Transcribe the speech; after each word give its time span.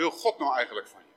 wil 0.00 0.10
God 0.10 0.38
nou 0.38 0.56
eigenlijk 0.56 0.88
van 0.88 1.00
je? 1.00 1.12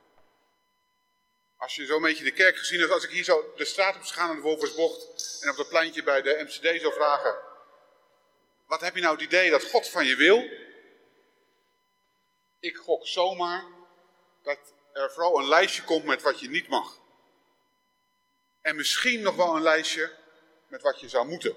Als 1.56 1.74
je 1.74 1.86
zo'n 1.86 2.02
beetje 2.02 2.24
de 2.24 2.32
kerk 2.32 2.56
gezien 2.56 2.80
hebt, 2.80 2.92
als 2.92 3.04
ik 3.04 3.10
hier 3.10 3.24
zo 3.24 3.52
de 3.56 3.64
straat 3.64 3.96
op 3.96 4.02
zou 4.02 4.18
gaan 4.18 4.28
aan 4.28 4.36
de 4.36 4.42
Wolversbocht 4.42 5.38
en 5.42 5.50
op 5.50 5.56
dat 5.56 5.68
pleintje 5.68 6.02
bij 6.02 6.22
de 6.22 6.42
MCD 6.44 6.80
zou 6.80 6.92
vragen, 6.92 7.34
wat 8.66 8.80
heb 8.80 8.94
je 8.94 9.00
nou 9.00 9.14
het 9.14 9.24
idee 9.24 9.50
dat 9.50 9.64
God 9.64 9.88
van 9.88 10.06
je 10.06 10.16
wil? 10.16 10.48
Ik 12.60 12.76
gok 12.76 13.06
zomaar 13.06 13.64
dat 14.42 14.58
er 14.92 15.12
vooral 15.12 15.38
een 15.38 15.48
lijstje 15.48 15.84
komt 15.84 16.04
met 16.04 16.22
wat 16.22 16.40
je 16.40 16.48
niet 16.48 16.68
mag. 16.68 16.98
En 18.60 18.76
misschien 18.76 19.20
nog 19.20 19.36
wel 19.36 19.56
een 19.56 19.62
lijstje 19.62 20.16
met 20.68 20.82
wat 20.82 21.00
je 21.00 21.08
zou 21.08 21.28
moeten. 21.28 21.56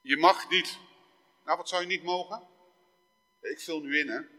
Je 0.00 0.16
mag 0.16 0.48
niet. 0.48 0.78
Nou, 1.44 1.56
wat 1.56 1.68
zou 1.68 1.82
je 1.82 1.88
niet 1.88 2.02
mogen? 2.02 2.48
Ik 3.40 3.60
vul 3.60 3.80
nu 3.80 3.98
in, 3.98 4.08
hè. 4.08 4.37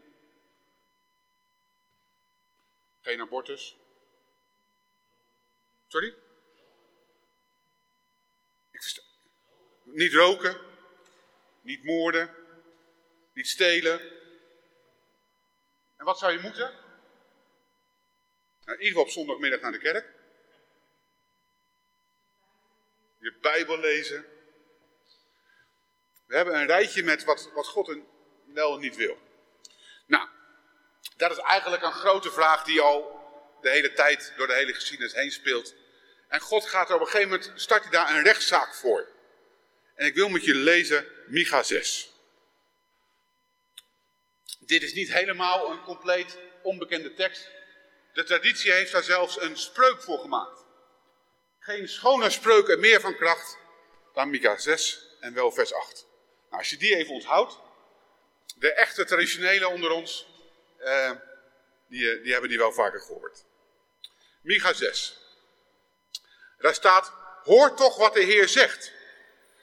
Geen 3.02 3.20
abortus. 3.20 3.76
Sorry? 5.86 6.14
Ik 8.70 8.82
versta... 8.82 9.02
Niet 9.82 10.12
roken. 10.12 10.60
Niet 11.60 11.84
moorden. 11.84 12.34
Niet 13.32 13.48
stelen. 13.48 14.00
En 15.96 16.04
wat 16.04 16.18
zou 16.18 16.32
je 16.32 16.40
moeten? 16.40 16.70
Nou, 18.64 18.78
in 18.78 18.84
ieder 18.84 18.86
geval 18.86 19.02
op 19.02 19.10
zondagmiddag 19.10 19.60
naar 19.60 19.72
de 19.72 19.78
kerk. 19.78 20.18
Je 23.18 23.32
Bijbel 23.40 23.78
lezen. 23.78 24.24
We 26.26 26.36
hebben 26.36 26.54
een 26.54 26.66
rijtje 26.66 27.02
met 27.02 27.24
wat, 27.24 27.50
wat 27.52 27.66
God 27.66 27.98
wel 28.44 28.78
niet 28.78 28.96
wil. 28.96 29.18
Nou, 30.06 30.28
dat 31.16 31.30
is 31.30 31.38
eigenlijk 31.38 31.82
een 31.82 31.92
grote 31.92 32.30
vraag 32.30 32.64
die 32.64 32.80
al 32.80 33.20
de 33.60 33.70
hele 33.70 33.92
tijd 33.92 34.32
door 34.36 34.46
de 34.46 34.54
hele 34.54 34.74
geschiedenis 34.74 35.14
heen 35.14 35.32
speelt. 35.32 35.74
En 36.28 36.40
God 36.40 36.66
gaat 36.66 36.88
er 36.88 36.94
op 36.94 37.00
een 37.00 37.06
gegeven 37.06 37.28
moment, 37.28 37.52
start 37.54 37.82
hij 37.82 37.90
daar 37.90 38.10
een 38.10 38.22
rechtszaak 38.22 38.74
voor. 38.74 39.08
En 39.94 40.06
ik 40.06 40.14
wil 40.14 40.28
met 40.28 40.44
je 40.44 40.54
lezen 40.54 41.06
Micha 41.26 41.62
6. 41.62 42.10
Dit 44.58 44.82
is 44.82 44.92
niet 44.92 45.12
helemaal 45.12 45.70
een 45.70 45.82
compleet 45.82 46.38
onbekende 46.62 47.14
tekst. 47.14 47.50
De 48.12 48.24
traditie 48.24 48.72
heeft 48.72 48.92
daar 48.92 49.02
zelfs 49.02 49.40
een 49.40 49.56
spreuk 49.56 50.02
voor 50.02 50.18
gemaakt. 50.18 50.64
Geen 51.58 51.88
schone 51.88 52.30
spreuk 52.30 52.68
en 52.68 52.80
meer 52.80 53.00
van 53.00 53.16
kracht 53.16 53.58
dan 54.14 54.30
Micha 54.30 54.58
6 54.58 55.06
en 55.20 55.34
wel 55.34 55.52
vers 55.52 55.74
8. 55.74 56.06
Nou, 56.48 56.62
als 56.62 56.70
je 56.70 56.76
die 56.76 56.96
even 56.96 57.14
onthoudt, 57.14 57.58
de 58.56 58.72
echte 58.72 59.04
traditionele 59.04 59.68
onder 59.68 59.90
ons, 59.90 60.26
eh, 60.80 61.10
die, 61.88 62.10
eh, 62.10 62.22
die 62.22 62.32
hebben 62.32 62.50
die 62.50 62.58
wel 62.58 62.72
vaker 62.72 63.00
gehoord. 63.00 63.44
Micha 64.42 64.72
6. 64.72 65.18
Daar 66.58 66.74
staat, 66.74 67.12
hoor 67.42 67.74
toch 67.76 67.96
wat 67.96 68.14
de 68.14 68.22
Heer 68.22 68.48
zegt. 68.48 68.92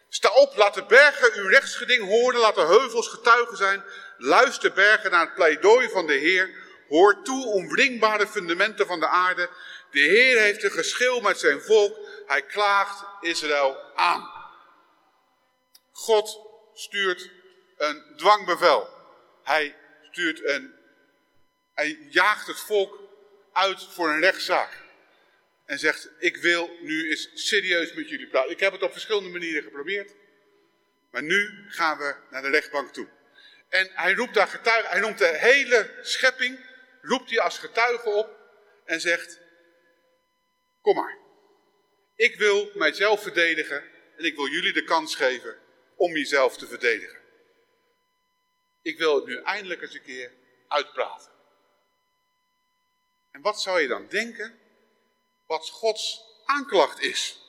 Sta 0.09 0.29
op, 0.29 0.55
laat 0.55 0.73
de 0.73 0.85
bergen 0.85 1.33
uw 1.33 1.47
rechtsgeding 1.47 2.07
horen, 2.07 2.39
laat 2.39 2.55
de 2.55 2.65
heuvels 2.65 3.07
getuigen 3.07 3.57
zijn. 3.57 3.83
Luister 4.17 4.73
bergen 4.73 5.11
naar 5.11 5.25
het 5.25 5.33
pleidooi 5.33 5.89
van 5.89 6.07
de 6.07 6.13
Heer. 6.13 6.65
Hoor 6.87 7.23
toe, 7.23 7.45
omringbare 7.45 8.27
fundamenten 8.27 8.87
van 8.87 8.99
de 8.99 9.07
aarde. 9.07 9.49
De 9.91 9.99
Heer 9.99 10.39
heeft 10.41 10.63
een 10.63 10.71
geschil 10.71 11.21
met 11.21 11.39
zijn 11.39 11.61
volk. 11.61 11.97
Hij 12.25 12.41
klaagt 12.41 13.05
Israël 13.21 13.77
aan. 13.95 14.31
God 15.91 16.39
stuurt 16.73 17.29
een 17.77 18.13
dwangbevel. 18.15 18.89
Hij 19.43 19.75
stuurt 20.11 20.45
een, 20.45 20.76
hij 21.77 21.97
jaagt 22.09 22.47
het 22.47 22.59
volk 22.59 22.99
uit 23.53 23.83
voor 23.83 24.09
een 24.09 24.19
rechtszaak. 24.19 24.85
En 25.65 25.79
zegt, 25.79 26.09
ik 26.19 26.37
wil 26.37 26.77
nu 26.81 27.09
eens 27.09 27.29
serieus 27.33 27.93
met 27.93 28.09
jullie 28.09 28.27
praten. 28.27 28.51
Ik 28.51 28.59
heb 28.59 28.71
het 28.71 28.83
op 28.83 28.91
verschillende 28.91 29.29
manieren 29.29 29.63
geprobeerd. 29.63 30.13
Maar 31.11 31.23
nu 31.23 31.65
gaan 31.67 31.97
we 31.97 32.15
naar 32.29 32.41
de 32.41 32.49
rechtbank 32.49 32.93
toe. 32.93 33.07
En 33.69 33.89
hij 33.93 34.13
roept 34.13 34.33
daar 34.33 34.47
getuigen, 34.47 34.89
hij 34.89 34.99
noemt 34.99 35.17
de 35.17 35.37
hele 35.37 35.99
schepping, 36.01 36.59
roept 37.01 37.29
hij 37.29 37.39
als 37.39 37.57
getuige 37.59 38.09
op 38.09 38.37
en 38.85 39.01
zegt, 39.01 39.39
kom 40.81 40.95
maar. 40.95 41.17
Ik 42.15 42.35
wil 42.35 42.71
mijzelf 42.73 43.21
verdedigen 43.21 43.83
en 44.17 44.25
ik 44.25 44.35
wil 44.35 44.47
jullie 44.47 44.73
de 44.73 44.83
kans 44.83 45.15
geven 45.15 45.57
om 45.95 46.15
jezelf 46.15 46.57
te 46.57 46.67
verdedigen. 46.67 47.19
Ik 48.81 48.97
wil 48.97 49.15
het 49.15 49.25
nu 49.25 49.41
eindelijk 49.41 49.81
eens 49.81 49.93
een 49.93 50.01
keer 50.01 50.31
uitpraten. 50.67 51.35
En 53.37 53.43
wat 53.43 53.61
zou 53.61 53.81
je 53.81 53.87
dan 53.87 54.07
denken 54.09 54.59
wat 55.45 55.69
Gods 55.69 56.21
aanklacht 56.45 56.99
is? 56.99 57.39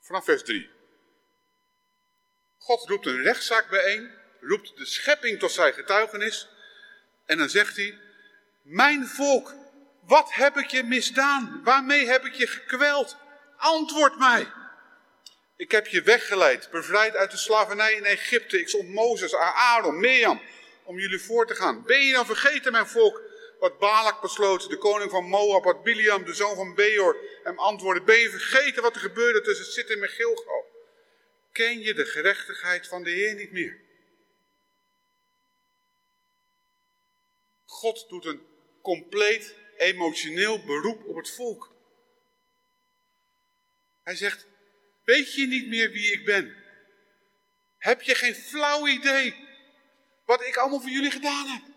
Vanaf 0.00 0.24
vers 0.24 0.42
3. 0.42 0.70
God 2.58 2.88
roept 2.88 3.06
een 3.06 3.22
rechtszaak 3.22 3.68
bijeen, 3.68 4.10
roept 4.40 4.76
de 4.76 4.86
schepping 4.86 5.38
tot 5.38 5.52
zijn 5.52 5.72
getuigenis 5.72 6.48
en 7.26 7.38
dan 7.38 7.48
zegt 7.48 7.76
hij, 7.76 7.98
mijn 8.62 9.06
volk, 9.06 9.54
wat 10.00 10.32
heb 10.32 10.56
ik 10.56 10.70
je 10.70 10.82
misdaan? 10.82 11.60
Waarmee 11.62 12.06
heb 12.06 12.24
ik 12.24 12.34
je 12.34 12.46
gekweld? 12.46 13.16
Antwoord 13.56 14.18
mij. 14.18 14.52
Ik 15.56 15.70
heb 15.70 15.86
je 15.86 16.02
weggeleid, 16.02 16.70
bevrijd 16.70 17.16
uit 17.16 17.30
de 17.30 17.36
slavernij 17.36 17.94
in 17.94 18.04
Egypte. 18.04 18.60
Ik 18.60 18.68
zond 18.68 18.88
Mozes, 18.88 19.34
Aaron, 19.34 20.00
Mirjam 20.00 20.40
om 20.82 20.98
jullie 20.98 21.20
voor 21.20 21.46
te 21.46 21.54
gaan. 21.54 21.82
Ben 21.82 22.00
je 22.00 22.12
dan 22.12 22.26
vergeten, 22.26 22.72
mijn 22.72 22.86
volk, 22.86 23.32
wat 23.64 23.78
Balak 23.78 24.20
besloot, 24.20 24.68
de 24.68 24.78
koning 24.78 25.10
van 25.10 25.24
Moab, 25.24 25.64
wat 25.64 25.82
Biliam, 25.82 26.24
de 26.24 26.34
zoon 26.34 26.54
van 26.54 26.74
Beor, 26.74 27.16
hem 27.42 27.58
antwoordde. 27.58 28.04
Ben 28.04 28.18
je 28.18 28.30
vergeten 28.30 28.82
wat 28.82 28.94
er 28.94 29.00
gebeurde 29.00 29.40
tussen 29.40 29.72
Zitten 29.72 30.02
en 30.02 30.08
Gilgal? 30.08 30.64
Ken 31.52 31.80
je 31.80 31.94
de 31.94 32.04
gerechtigheid 32.04 32.88
van 32.88 33.02
de 33.02 33.10
Heer 33.10 33.34
niet 33.34 33.52
meer? 33.52 33.80
God 37.66 38.08
doet 38.08 38.24
een 38.24 38.46
compleet 38.82 39.54
emotioneel 39.76 40.64
beroep 40.64 41.04
op 41.04 41.16
het 41.16 41.30
volk. 41.30 41.72
Hij 44.02 44.16
zegt, 44.16 44.46
weet 45.04 45.34
je 45.34 45.46
niet 45.46 45.68
meer 45.68 45.90
wie 45.90 46.12
ik 46.12 46.24
ben? 46.24 46.56
Heb 47.78 48.02
je 48.02 48.14
geen 48.14 48.34
flauw 48.34 48.86
idee 48.86 49.34
wat 50.24 50.46
ik 50.46 50.56
allemaal 50.56 50.80
voor 50.80 50.90
jullie 50.90 51.10
gedaan 51.10 51.46
heb? 51.46 51.73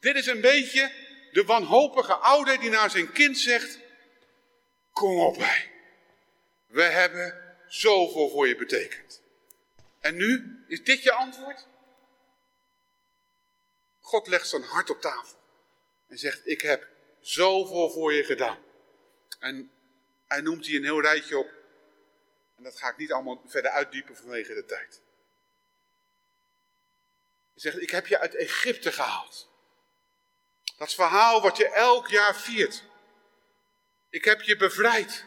Dit 0.00 0.16
is 0.16 0.26
een 0.26 0.40
beetje 0.40 0.92
de 1.32 1.44
wanhopige 1.44 2.14
ouder 2.14 2.60
die 2.60 2.70
naar 2.70 2.90
zijn 2.90 3.12
kind 3.12 3.38
zegt, 3.38 3.78
kom 4.92 5.18
op 5.18 5.36
wij. 5.36 5.70
We 6.66 6.82
hebben 6.82 7.56
zoveel 7.68 8.30
voor 8.30 8.48
je 8.48 8.56
betekend. 8.56 9.22
En 10.00 10.16
nu, 10.16 10.64
is 10.68 10.84
dit 10.84 11.02
je 11.02 11.12
antwoord? 11.12 11.66
God 14.00 14.26
legt 14.26 14.48
zijn 14.48 14.62
hart 14.62 14.90
op 14.90 15.00
tafel 15.00 15.38
en 16.08 16.18
zegt, 16.18 16.46
ik 16.46 16.60
heb 16.60 16.88
zoveel 17.20 17.90
voor 17.90 18.12
je 18.12 18.24
gedaan. 18.24 18.58
En 19.38 19.70
hij 20.26 20.40
noemt 20.40 20.66
hier 20.66 20.76
een 20.76 20.84
heel 20.84 21.00
rijtje 21.00 21.38
op. 21.38 21.50
En 22.56 22.62
dat 22.62 22.78
ga 22.78 22.90
ik 22.90 22.96
niet 22.96 23.12
allemaal 23.12 23.42
verder 23.46 23.70
uitdiepen 23.70 24.16
vanwege 24.16 24.54
de 24.54 24.64
tijd. 24.64 25.00
Hij 27.52 27.60
zegt, 27.62 27.80
ik 27.80 27.90
heb 27.90 28.06
je 28.06 28.18
uit 28.18 28.34
Egypte 28.34 28.92
gehaald. 28.92 29.48
Dat 30.76 30.94
verhaal 30.94 31.40
wat 31.40 31.56
je 31.56 31.68
elk 31.68 32.08
jaar 32.08 32.36
viert. 32.36 32.82
Ik 34.10 34.24
heb 34.24 34.42
je 34.42 34.56
bevrijd. 34.56 35.24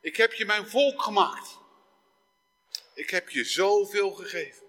Ik 0.00 0.16
heb 0.16 0.32
je 0.32 0.44
mijn 0.44 0.68
volk 0.68 1.02
gemaakt. 1.02 1.58
Ik 2.94 3.10
heb 3.10 3.28
je 3.28 3.44
zoveel 3.44 4.10
gegeven. 4.10 4.66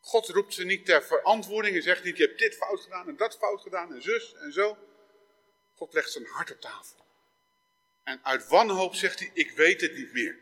God 0.00 0.28
roept 0.28 0.54
ze 0.54 0.64
niet 0.64 0.86
ter 0.86 1.02
verantwoording 1.02 1.76
en 1.76 1.82
zegt 1.82 2.04
niet, 2.04 2.16
je 2.16 2.26
hebt 2.26 2.38
dit 2.38 2.56
fout 2.56 2.80
gedaan 2.80 3.08
en 3.08 3.16
dat 3.16 3.36
fout 3.36 3.60
gedaan 3.62 3.94
en 3.94 4.02
zus 4.02 4.34
en 4.34 4.52
zo. 4.52 4.78
God 5.74 5.92
legt 5.92 6.10
zijn 6.10 6.26
hart 6.26 6.52
op 6.52 6.60
tafel. 6.60 7.04
En 8.02 8.24
uit 8.24 8.48
wanhoop 8.48 8.94
zegt 8.94 9.18
hij, 9.18 9.30
ik 9.32 9.50
weet 9.50 9.80
het 9.80 9.94
niet 9.94 10.12
meer. 10.12 10.38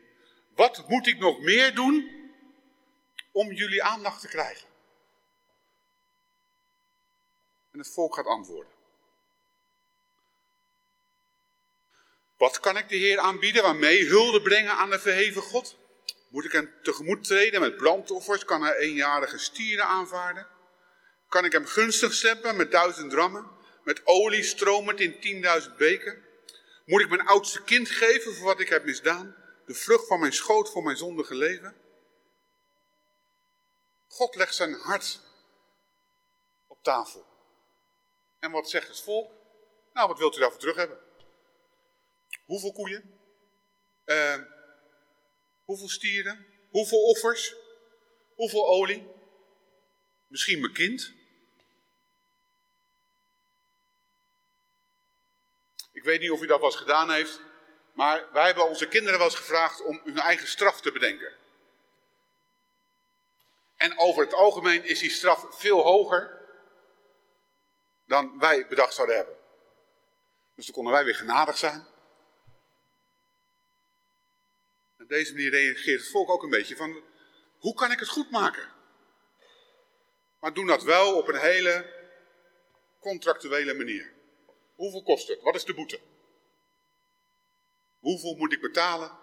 Wat 0.54 0.88
moet 0.88 1.06
ik 1.06 1.18
nog 1.18 1.40
meer 1.40 1.74
doen 1.74 2.10
om 3.32 3.52
jullie 3.52 3.82
aandacht 3.82 4.20
te 4.20 4.28
krijgen? 4.28 4.68
En 7.72 7.78
het 7.78 7.92
volk 7.92 8.14
gaat 8.14 8.26
antwoorden. 8.26 8.72
Wat 12.36 12.60
kan 12.60 12.76
ik 12.76 12.88
de 12.88 12.96
Heer 12.96 13.18
aanbieden? 13.18 13.62
Waarmee 13.62 14.06
hulde 14.06 14.42
brengen 14.42 14.72
aan 14.72 14.90
de 14.90 14.98
verheven 14.98 15.42
God? 15.42 15.76
Moet 16.28 16.44
ik 16.44 16.52
hem 16.52 16.74
tegemoet 16.82 17.24
treden 17.24 17.60
met 17.60 17.76
brandoffers? 17.76 18.44
Kan 18.44 18.62
hij 18.62 18.76
eenjarige 18.76 19.38
stieren 19.38 19.86
aanvaarden? 19.86 20.46
Kan 21.28 21.44
ik 21.44 21.52
hem 21.52 21.66
gunstig 21.66 22.12
stemmen 22.12 22.56
met 22.56 22.70
duizend 22.70 23.12
rammen? 23.12 23.50
Met 23.84 24.00
olie 24.04 24.42
stromend 24.42 25.00
in 25.00 25.20
tienduizend 25.20 25.76
beken? 25.76 26.24
Moet 26.84 27.00
ik 27.00 27.08
mijn 27.08 27.26
oudste 27.26 27.62
kind 27.62 27.90
geven 27.90 28.34
voor 28.34 28.46
wat 28.46 28.60
ik 28.60 28.68
heb 28.68 28.84
misdaan? 28.84 29.36
De 29.66 29.74
vrucht 29.74 30.06
van 30.06 30.20
mijn 30.20 30.32
schoot 30.32 30.70
voor 30.70 30.82
mijn 30.82 30.96
zondige 30.96 31.34
leven? 31.34 31.76
God 34.08 34.34
legt 34.34 34.54
zijn 34.54 34.74
hart 34.74 35.20
tafel. 36.82 37.31
En 38.42 38.50
wat 38.50 38.70
zegt 38.70 38.88
het 38.88 39.00
volk? 39.00 39.30
Nou, 39.92 40.08
wat 40.08 40.18
wilt 40.18 40.36
u 40.36 40.40
daarvoor 40.40 40.60
terug 40.60 40.76
hebben? 40.76 40.98
Hoeveel 42.44 42.72
koeien? 42.72 43.18
Uh, 44.06 44.38
hoeveel 45.64 45.88
stieren? 45.88 46.46
Hoeveel 46.70 47.02
offers? 47.02 47.54
Hoeveel 48.34 48.66
olie? 48.66 49.06
Misschien 50.26 50.60
mijn 50.60 50.72
kind? 50.72 51.12
Ik 55.92 56.02
weet 56.04 56.20
niet 56.20 56.30
of 56.30 56.42
u 56.42 56.46
dat 56.46 56.60
wel 56.60 56.68
eens 56.68 56.78
gedaan 56.78 57.10
heeft, 57.10 57.40
maar 57.92 58.32
wij 58.32 58.44
hebben 58.44 58.68
onze 58.68 58.88
kinderen 58.88 59.18
wel 59.18 59.28
eens 59.28 59.36
gevraagd 59.36 59.82
om 59.84 60.00
hun 60.04 60.18
eigen 60.18 60.48
straf 60.48 60.80
te 60.80 60.92
bedenken. 60.92 61.32
En 63.76 63.98
over 63.98 64.24
het 64.24 64.34
algemeen 64.34 64.84
is 64.84 64.98
die 64.98 65.10
straf 65.10 65.46
veel 65.50 65.82
hoger 65.82 66.41
dan 68.12 68.38
wij 68.38 68.66
bedacht 68.66 68.94
zouden 68.94 69.16
hebben. 69.16 69.36
Dus 70.54 70.64
dan 70.64 70.74
konden 70.74 70.92
wij 70.92 71.04
weer 71.04 71.14
genadig 71.14 71.56
zijn. 71.56 71.86
Op 74.98 75.08
deze 75.08 75.32
manier 75.32 75.50
reageert 75.50 76.00
het 76.00 76.10
volk 76.10 76.30
ook 76.30 76.42
een 76.42 76.50
beetje 76.50 76.76
van, 76.76 77.02
hoe 77.58 77.74
kan 77.74 77.90
ik 77.90 77.98
het 77.98 78.08
goed 78.08 78.30
maken? 78.30 78.68
Maar 80.40 80.52
doen 80.52 80.66
dat 80.66 80.82
wel 80.82 81.16
op 81.16 81.28
een 81.28 81.40
hele 81.40 81.86
contractuele 83.00 83.74
manier. 83.74 84.12
Hoeveel 84.74 85.02
kost 85.02 85.28
het? 85.28 85.42
Wat 85.42 85.54
is 85.54 85.64
de 85.64 85.74
boete? 85.74 86.00
Hoeveel 87.98 88.34
moet 88.34 88.52
ik 88.52 88.60
betalen 88.60 89.18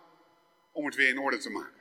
om 0.72 0.86
het 0.86 0.96
weer 0.96 1.10
in 1.10 1.20
orde 1.20 1.38
te 1.38 1.50
maken? 1.50 1.79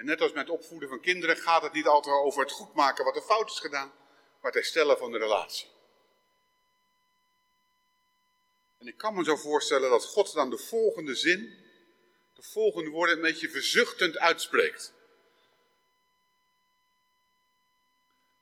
En 0.00 0.06
net 0.06 0.20
als 0.20 0.32
met 0.32 0.48
het 0.48 0.56
opvoeden 0.56 0.88
van 0.88 1.00
kinderen 1.00 1.36
gaat 1.36 1.62
het 1.62 1.72
niet 1.72 1.86
altijd 1.86 2.14
over 2.14 2.42
het 2.42 2.52
goedmaken 2.52 3.04
wat 3.04 3.16
er 3.16 3.22
fout 3.22 3.50
is 3.50 3.58
gedaan, 3.58 3.88
maar 4.40 4.52
het 4.52 4.54
herstellen 4.54 4.98
van 4.98 5.12
de 5.12 5.18
relatie. 5.18 5.68
En 8.78 8.86
ik 8.86 8.96
kan 8.96 9.14
me 9.14 9.24
zo 9.24 9.36
voorstellen 9.36 9.90
dat 9.90 10.04
God 10.04 10.32
dan 10.32 10.50
de 10.50 10.58
volgende 10.58 11.14
zin, 11.14 11.64
de 12.34 12.42
volgende 12.42 12.90
woorden 12.90 13.16
een 13.16 13.22
beetje 13.22 13.48
verzuchtend 13.48 14.18
uitspreekt. 14.18 14.92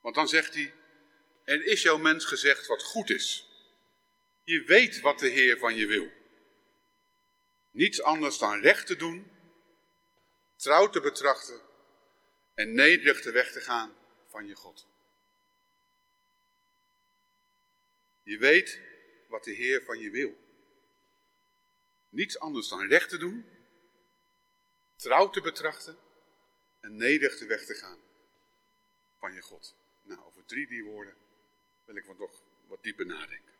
Want 0.01 0.15
dan 0.15 0.27
zegt 0.27 0.53
hij, 0.53 0.73
er 1.43 1.65
is 1.65 1.81
jouw 1.81 1.97
mens 1.97 2.25
gezegd 2.25 2.67
wat 2.67 2.83
goed 2.83 3.09
is. 3.09 3.47
Je 4.43 4.63
weet 4.63 4.99
wat 4.99 5.19
de 5.19 5.27
Heer 5.29 5.57
van 5.57 5.75
je 5.75 5.85
wil. 5.85 6.11
Niets 7.71 8.01
anders 8.01 8.37
dan 8.37 8.61
recht 8.61 8.87
te 8.87 8.95
doen, 8.95 9.31
trouw 10.59 10.89
te 10.89 11.01
betrachten 11.01 11.61
en 12.53 12.73
nederig 12.73 13.21
de 13.21 13.31
weg 13.31 13.51
te 13.51 13.61
gaan 13.61 13.95
van 14.27 14.47
je 14.47 14.55
God. 14.55 14.87
Je 18.23 18.37
weet 18.37 18.79
wat 19.27 19.43
de 19.43 19.51
Heer 19.51 19.83
van 19.83 19.99
je 19.99 20.09
wil. 20.09 20.37
Niets 22.09 22.39
anders 22.39 22.67
dan 22.67 22.87
recht 22.87 23.09
te 23.09 23.17
doen, 23.17 23.45
trouw 24.95 25.29
te 25.29 25.41
betrachten 25.41 25.97
en 26.79 26.95
nederig 26.95 27.37
de 27.37 27.45
weg 27.45 27.65
te 27.65 27.73
gaan 27.73 27.99
van 29.17 29.33
je 29.33 29.41
God. 29.41 29.75
Nou, 30.01 30.21
over 30.21 30.45
drie 30.45 30.67
die 30.67 30.83
woorden 30.83 31.15
wil 31.85 31.95
ik 31.95 32.05
wat 32.05 32.17
nog 32.17 32.41
wat 32.67 32.83
dieper 32.83 33.05
nadenken. 33.05 33.53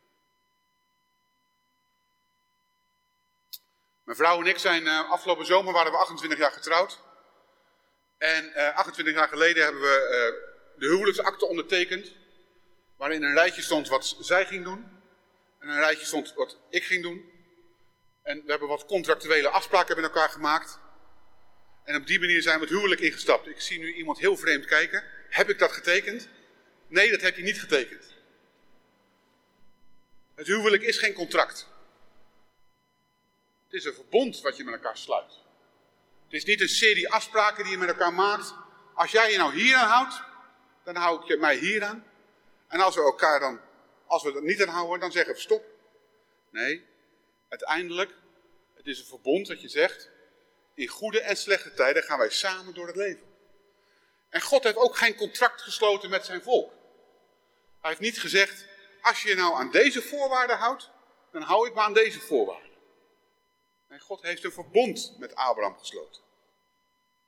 Mijn 4.10 4.22
vrouw 4.22 4.40
en 4.40 4.46
ik 4.46 4.58
zijn 4.58 4.82
uh, 4.82 5.10
afgelopen 5.10 5.46
zomer 5.46 5.72
waren 5.72 5.92
we 5.92 5.98
28 5.98 6.38
jaar 6.38 6.52
getrouwd. 6.52 7.00
En 8.18 8.44
uh, 8.44 8.68
eh, 8.68 8.76
28 8.76 9.14
jaar 9.14 9.28
geleden 9.28 9.62
hebben 9.62 9.80
we 9.80 10.32
uh, 10.34 10.80
de 10.80 10.86
huwelijksakte 10.86 11.46
ondertekend. 11.46 12.14
Waarin 12.96 13.22
een 13.22 13.34
rijtje 13.34 13.62
stond 13.62 13.88
wat 13.88 14.16
zij 14.20 14.46
ging 14.46 14.64
doen. 14.64 14.86
En 15.58 15.68
een 15.68 15.78
rijtje 15.78 16.06
stond 16.06 16.34
wat 16.34 16.58
ik 16.70 16.84
ging 16.84 17.02
doen. 17.02 17.30
En 18.22 18.42
we 18.44 18.50
hebben 18.50 18.68
wat 18.68 18.86
contractuele 18.86 19.48
afspraken 19.48 19.96
met 19.96 20.04
elkaar 20.04 20.28
gemaakt. 20.28 20.78
En 21.84 21.96
op 21.96 22.06
die 22.06 22.20
manier 22.20 22.42
zijn 22.42 22.58
we 22.58 22.64
het 22.64 22.74
huwelijk 22.74 23.00
ingestapt. 23.00 23.46
Ik 23.46 23.60
zie 23.60 23.78
nu 23.78 23.94
iemand 23.94 24.18
heel 24.18 24.36
vreemd 24.36 24.64
kijken. 24.64 25.04
Heb 25.28 25.48
ik 25.50 25.58
dat 25.58 25.72
getekend? 25.72 26.28
Nee, 26.88 27.10
dat 27.10 27.20
heb 27.20 27.36
je 27.36 27.42
niet 27.42 27.60
getekend. 27.60 28.14
Het 30.34 30.46
huwelijk 30.46 30.82
is 30.82 30.98
geen 30.98 31.14
contract. 31.14 31.69
Het 33.70 33.78
is 33.80 33.84
een 33.84 33.94
verbond 33.94 34.40
wat 34.40 34.56
je 34.56 34.64
met 34.64 34.74
elkaar 34.74 34.96
sluit. 34.96 35.32
Het 36.24 36.32
is 36.32 36.44
niet 36.44 36.60
een 36.60 36.68
serie 36.68 37.12
afspraken 37.12 37.62
die 37.62 37.72
je 37.72 37.78
met 37.78 37.88
elkaar 37.88 38.12
maakt. 38.12 38.54
Als 38.94 39.10
jij 39.10 39.30
je 39.30 39.38
nou 39.38 39.54
hier 39.54 39.76
aan 39.76 39.88
houdt, 39.88 40.22
dan 40.84 40.96
hou 40.96 41.20
ik 41.20 41.26
je 41.26 41.36
mij 41.36 41.56
hier 41.56 41.84
aan. 41.84 42.06
En 42.68 42.80
als 42.80 42.94
we 42.94 43.00
elkaar 43.00 43.40
dan, 43.40 43.60
als 44.06 44.22
we 44.22 44.34
er 44.34 44.42
niet 44.42 44.62
aan 44.62 44.74
houden, 44.74 45.00
dan 45.00 45.12
zeggen 45.12 45.34
we 45.34 45.40
stop. 45.40 45.64
Nee, 46.50 46.86
uiteindelijk, 47.48 48.14
het 48.74 48.86
is 48.86 48.98
een 48.98 49.06
verbond 49.06 49.46
dat 49.46 49.60
je 49.60 49.68
zegt, 49.68 50.10
in 50.74 50.88
goede 50.88 51.20
en 51.20 51.36
slechte 51.36 51.74
tijden 51.74 52.02
gaan 52.02 52.18
wij 52.18 52.30
samen 52.30 52.74
door 52.74 52.86
het 52.86 52.96
leven. 52.96 53.26
En 54.28 54.40
God 54.40 54.64
heeft 54.64 54.76
ook 54.76 54.96
geen 54.96 55.14
contract 55.14 55.62
gesloten 55.62 56.10
met 56.10 56.24
zijn 56.24 56.42
volk. 56.42 56.72
Hij 57.80 57.90
heeft 57.90 58.00
niet 58.00 58.20
gezegd, 58.20 58.66
als 59.00 59.22
je 59.22 59.28
je 59.28 59.34
nou 59.34 59.54
aan 59.54 59.70
deze 59.70 60.02
voorwaarden 60.02 60.56
houdt, 60.56 60.90
dan 61.32 61.42
hou 61.42 61.68
ik 61.68 61.74
me 61.74 61.80
aan 61.80 61.94
deze 61.94 62.20
voorwaarden. 62.20 62.69
Nee, 63.90 63.98
God 63.98 64.22
heeft 64.22 64.44
een 64.44 64.52
verbond 64.52 65.14
met 65.18 65.34
Abraham 65.34 65.78
gesloten. 65.78 66.22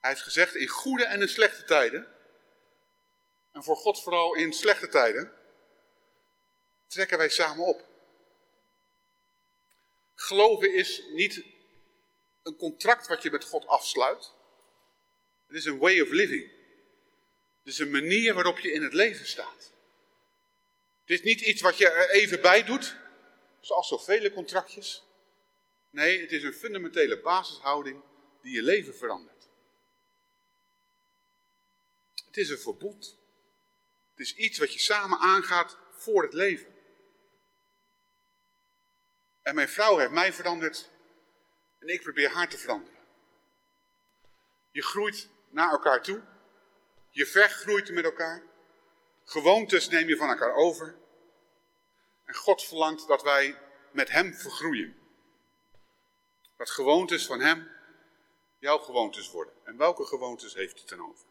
Hij 0.01 0.11
heeft 0.11 0.23
gezegd 0.23 0.55
in 0.55 0.69
goede 0.69 1.05
en 1.05 1.21
in 1.21 1.29
slechte 1.29 1.65
tijden, 1.65 2.09
en 3.53 3.63
voor 3.63 3.77
God 3.77 4.03
vooral 4.03 4.35
in 4.35 4.53
slechte 4.53 4.89
tijden, 4.89 5.33
trekken 6.87 7.19
wij 7.19 7.29
samen 7.29 7.67
op. 7.67 7.87
Geloven 10.15 10.75
is 10.75 11.03
niet 11.13 11.45
een 12.43 12.57
contract 12.57 13.07
wat 13.07 13.23
je 13.23 13.31
met 13.31 13.45
God 13.45 13.67
afsluit. 13.67 14.33
Het 15.47 15.57
is 15.57 15.65
een 15.65 15.79
way 15.79 16.01
of 16.01 16.11
living. 16.11 16.51
Het 17.59 17.73
is 17.73 17.79
een 17.79 17.91
manier 17.91 18.35
waarop 18.35 18.59
je 18.59 18.73
in 18.73 18.83
het 18.83 18.93
leven 18.93 19.27
staat. 19.27 19.73
Het 21.01 21.11
is 21.11 21.23
niet 21.23 21.41
iets 21.41 21.61
wat 21.61 21.79
je 21.79 21.89
er 21.89 22.11
even 22.11 22.41
bij 22.41 22.65
doet, 22.65 22.97
zoals 23.61 23.89
zoveel 23.89 24.31
contractjes. 24.31 25.05
Nee, 25.93 26.21
het 26.21 26.33
is 26.33 26.43
een 26.43 26.53
fundamentele 26.53 27.21
basishouding 27.21 28.03
die 28.43 28.55
je 28.55 28.63
leven 28.63 28.95
verandert. 28.95 29.49
Het 32.27 32.37
is 32.37 32.51
een 32.51 32.59
verbod. 32.59 33.17
Het 34.11 34.21
is 34.21 34.35
iets 34.35 34.59
wat 34.59 34.73
je 34.73 34.79
samen 34.79 35.19
aangaat 35.19 35.79
voor 35.91 36.23
het 36.23 36.33
leven. 36.33 36.75
En 39.43 39.55
mijn 39.55 39.69
vrouw 39.69 39.99
heeft 39.99 40.11
mij 40.11 40.33
veranderd 40.33 40.91
en 41.79 41.89
ik 41.89 42.03
probeer 42.03 42.31
haar 42.31 42.49
te 42.49 42.59
veranderen. 42.59 42.99
Je 44.71 44.83
groeit 44.83 45.29
naar 45.49 45.71
elkaar 45.71 46.03
toe. 46.03 46.23
Je 47.11 47.27
vergroeit 47.27 47.91
met 47.91 48.05
elkaar. 48.05 48.43
Gewoontes 49.25 49.89
neem 49.89 50.09
je 50.09 50.17
van 50.17 50.29
elkaar 50.29 50.55
over. 50.55 50.97
En 52.25 52.35
God 52.35 52.65
verlangt 52.65 53.09
dat 53.09 53.23
wij 53.23 53.59
met 53.91 54.11
Hem 54.11 54.35
vergroeien. 54.35 55.02
Dat 56.57 56.71
gewoontes 56.71 57.27
van 57.27 57.41
Hem 57.41 57.71
jouw 58.59 58.79
gewoontes 58.79 59.31
worden. 59.31 59.55
En 59.65 59.77
welke 59.77 60.05
gewoontes 60.05 60.55
heeft 60.55 60.81
het 60.81 60.89
dan 60.89 61.01
over? 61.01 61.25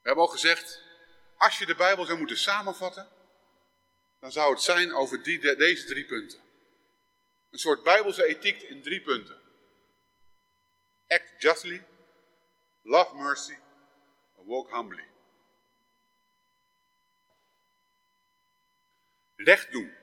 We 0.00 0.12
hebben 0.12 0.24
al 0.24 0.30
gezegd, 0.30 0.82
als 1.36 1.58
je 1.58 1.66
de 1.66 1.74
Bijbel 1.74 2.04
zou 2.04 2.18
moeten 2.18 2.38
samenvatten, 2.38 3.08
dan 4.20 4.32
zou 4.32 4.52
het 4.52 4.62
zijn 4.62 4.94
over 4.94 5.22
die, 5.22 5.56
deze 5.56 5.86
drie 5.86 6.04
punten. 6.04 6.40
Een 7.50 7.58
soort 7.58 7.82
Bijbelse 7.82 8.24
ethiek 8.24 8.62
in 8.62 8.82
drie 8.82 9.00
punten. 9.00 9.40
Act 11.08 11.42
justly, 11.42 11.84
love 12.82 13.14
mercy, 13.14 13.58
walk 14.34 14.70
humbly. 14.70 15.04
Recht 19.36 19.72
doen. 19.72 19.94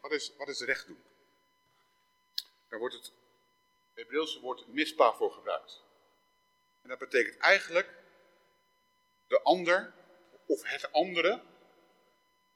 Wat 0.00 0.12
is, 0.12 0.32
wat 0.36 0.48
is 0.48 0.60
recht 0.60 0.86
doen? 0.86 1.02
Daar 2.72 2.80
wordt 2.80 2.94
het 2.94 3.12
Hebreeuwse 3.94 4.40
woord 4.40 4.66
mispa 4.66 5.12
voor 5.12 5.32
gebruikt. 5.32 5.82
En 6.82 6.88
dat 6.88 6.98
betekent 6.98 7.36
eigenlijk 7.36 7.88
de 9.26 9.42
ander 9.42 9.94
of 10.46 10.62
het 10.62 10.92
andere 10.92 11.42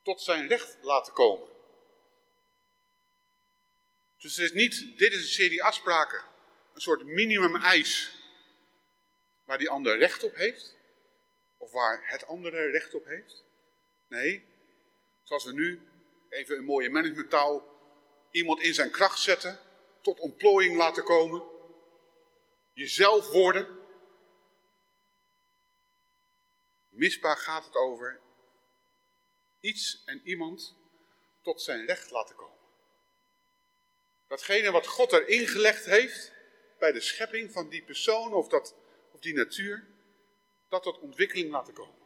tot 0.02 0.22
zijn 0.22 0.48
recht 0.48 0.78
laten 0.82 1.12
komen. 1.12 1.48
Dus 4.16 4.36
het 4.36 4.44
is 4.44 4.52
niet, 4.52 4.98
dit 4.98 5.12
is 5.12 5.18
een 5.18 5.24
serie 5.24 5.62
afspraken, 5.62 6.24
een 6.74 6.80
soort 6.80 7.04
minimum 7.04 7.56
eis 7.56 8.16
waar 9.44 9.58
die 9.58 9.70
ander 9.70 9.98
recht 9.98 10.22
op 10.22 10.34
heeft, 10.34 10.76
of 11.56 11.72
waar 11.72 12.08
het 12.10 12.26
andere 12.26 12.70
recht 12.70 12.94
op 12.94 13.04
heeft. 13.04 13.44
Nee, 14.08 14.44
zoals 15.22 15.44
we 15.44 15.52
nu 15.52 15.88
even 16.28 16.56
een 16.56 16.64
mooie 16.64 16.90
managementtaal 16.90 17.74
iemand 18.30 18.60
in 18.60 18.74
zijn 18.74 18.90
kracht 18.90 19.20
zetten, 19.20 19.65
tot 20.06 20.20
ontplooiing 20.20 20.76
laten 20.76 21.04
komen, 21.04 21.42
jezelf 22.72 23.30
worden. 23.30 23.78
Misbaar 26.88 27.36
gaat 27.36 27.64
het 27.64 27.74
over 27.74 28.20
iets 29.60 30.02
en 30.04 30.20
iemand 30.24 30.74
tot 31.42 31.62
zijn 31.62 31.86
recht 31.86 32.10
laten 32.10 32.36
komen. 32.36 32.58
Datgene 34.26 34.70
wat 34.70 34.86
God 34.86 35.12
erin 35.12 35.46
gelegd 35.46 35.84
heeft 35.84 36.32
bij 36.78 36.92
de 36.92 37.00
schepping 37.00 37.52
van 37.52 37.68
die 37.68 37.82
persoon 37.82 38.34
of, 38.34 38.48
dat, 38.48 38.74
of 39.12 39.20
die 39.20 39.34
natuur, 39.34 39.86
dat 40.68 40.82
tot 40.82 40.98
ontwikkeling 40.98 41.50
laten 41.50 41.74
komen. 41.74 42.04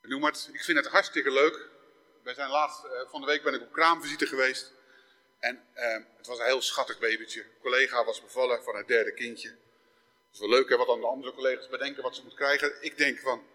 Noem 0.00 0.24
het, 0.24 0.50
ik 0.52 0.62
vind 0.62 0.78
het 0.78 0.86
hartstikke 0.86 1.30
leuk. 1.30 1.71
Wij 2.22 2.34
zijn 2.34 2.50
laatst, 2.50 2.84
uh, 2.84 2.90
van 3.10 3.20
de 3.20 3.26
week 3.26 3.42
ben 3.42 3.54
ik 3.54 3.60
op 3.60 3.72
kraamvisite 3.72 4.26
geweest. 4.26 4.72
En 5.38 5.64
uh, 5.76 5.96
het 6.16 6.26
was 6.26 6.38
een 6.38 6.44
heel 6.44 6.62
schattig 6.62 6.98
babytje. 6.98 7.40
Een 7.40 7.60
collega 7.60 8.04
was 8.04 8.22
bevallen 8.22 8.62
van 8.62 8.76
het 8.76 8.88
derde 8.88 9.14
kindje. 9.14 9.48
Het 9.48 10.32
is 10.32 10.38
wel 10.38 10.48
leuk 10.48 10.68
hè, 10.68 10.76
wat 10.76 10.86
dan 10.86 11.00
de 11.00 11.06
andere 11.06 11.32
collega's 11.32 11.68
bedenken 11.68 12.02
wat 12.02 12.16
ze 12.16 12.22
moet 12.22 12.34
krijgen. 12.34 12.74
Ik 12.80 12.96
denk 12.96 13.18
van, 13.18 13.46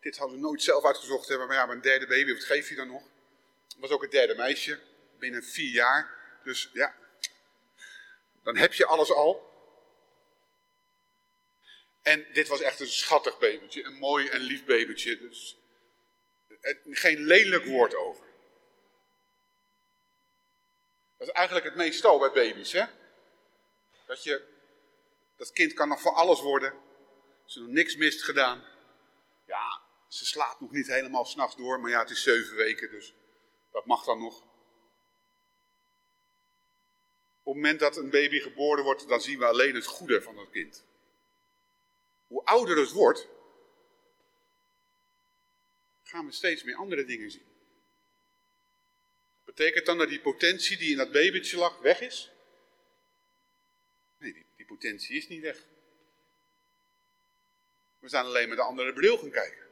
dit 0.00 0.16
hadden 0.16 0.36
we 0.36 0.42
nooit 0.42 0.62
zelf 0.62 0.84
uitgezocht 0.84 1.28
hebben. 1.28 1.46
Maar 1.46 1.56
ja, 1.56 1.66
mijn 1.66 1.80
derde 1.80 2.06
baby, 2.06 2.32
wat 2.32 2.44
geef 2.44 2.68
je 2.68 2.74
dan 2.74 2.88
nog? 2.88 3.02
Het 3.68 3.76
was 3.78 3.90
ook 3.90 4.02
het 4.02 4.10
derde 4.10 4.34
meisje, 4.34 4.80
binnen 5.18 5.44
vier 5.44 5.72
jaar. 5.72 6.18
Dus 6.44 6.70
ja, 6.72 6.94
dan 8.42 8.56
heb 8.56 8.72
je 8.72 8.86
alles 8.86 9.12
al. 9.12 9.48
En 12.02 12.26
dit 12.32 12.48
was 12.48 12.60
echt 12.60 12.80
een 12.80 12.86
schattig 12.86 13.38
babytje, 13.38 13.84
een 13.84 13.98
mooi 13.98 14.28
en 14.28 14.40
lief 14.40 14.64
babytje. 14.64 15.18
Dus 15.18 15.59
geen 16.90 17.18
lelijk 17.18 17.64
woord 17.64 17.94
over. 17.94 18.24
Dat 21.18 21.28
is 21.28 21.34
eigenlijk 21.34 21.66
het 21.66 21.74
meestal 21.74 22.18
bij 22.18 22.30
baby's, 22.30 22.72
hè? 22.72 22.84
Dat 24.06 24.22
je, 24.22 24.42
dat 25.36 25.52
kind 25.52 25.72
kan 25.72 25.88
nog 25.88 26.00
voor 26.00 26.14
alles 26.14 26.40
worden. 26.40 26.74
Ze 27.44 27.60
nog 27.60 27.68
niks 27.68 27.96
mist 27.96 28.22
gedaan. 28.22 28.64
Ja, 29.46 29.80
ze 30.08 30.26
slaat 30.26 30.60
nog 30.60 30.70
niet 30.70 30.86
helemaal 30.86 31.24
s'nachts 31.24 31.56
door, 31.56 31.80
maar 31.80 31.90
ja, 31.90 32.00
het 32.00 32.10
is 32.10 32.22
zeven 32.22 32.56
weken, 32.56 32.90
dus 32.90 33.14
dat 33.72 33.86
mag 33.86 34.04
dan 34.04 34.18
nog. 34.18 34.42
Op 37.42 37.54
het 37.56 37.62
moment 37.62 37.80
dat 37.80 37.96
een 37.96 38.10
baby 38.10 38.40
geboren 38.40 38.84
wordt, 38.84 39.08
dan 39.08 39.20
zien 39.20 39.38
we 39.38 39.46
alleen 39.46 39.74
het 39.74 39.86
goede 39.86 40.22
van 40.22 40.36
dat 40.36 40.50
kind. 40.50 40.84
Hoe 42.26 42.44
ouder 42.44 42.78
het 42.78 42.90
wordt, 42.90 43.28
gaan 46.10 46.26
we 46.26 46.32
steeds 46.32 46.62
meer 46.62 46.76
andere 46.76 47.04
dingen 47.04 47.30
zien. 47.30 47.46
Betekent 49.44 49.86
dan 49.86 49.98
dat 49.98 50.08
die 50.08 50.20
potentie 50.20 50.76
die 50.76 50.90
in 50.90 50.96
dat 50.96 51.12
babytje 51.12 51.56
lag 51.56 51.78
weg 51.78 52.00
is? 52.00 52.30
Nee, 54.18 54.32
die, 54.32 54.46
die 54.56 54.66
potentie 54.66 55.16
is 55.16 55.28
niet 55.28 55.42
weg. 55.42 55.64
We 57.98 58.08
zijn 58.08 58.24
alleen 58.24 58.48
met 58.48 58.58
een 58.58 58.64
andere 58.64 58.92
bril 58.92 59.18
gaan 59.18 59.30
kijken. 59.30 59.66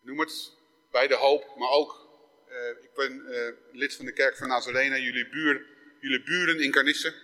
Noem 0.00 0.20
het 0.20 0.52
bij 0.90 1.06
de 1.06 1.14
hoop, 1.14 1.56
maar 1.56 1.70
ook, 1.70 2.08
uh, 2.48 2.68
ik 2.82 2.94
ben 2.94 3.12
uh, 3.12 3.76
lid 3.76 3.94
van 3.94 4.04
de 4.04 4.12
kerk 4.12 4.36
van 4.36 4.48
Nazarena, 4.48 4.96
jullie, 4.96 5.28
buur, 5.28 5.66
jullie 6.00 6.22
buren 6.22 6.60
in 6.60 6.70
Carnissen. 6.70 7.14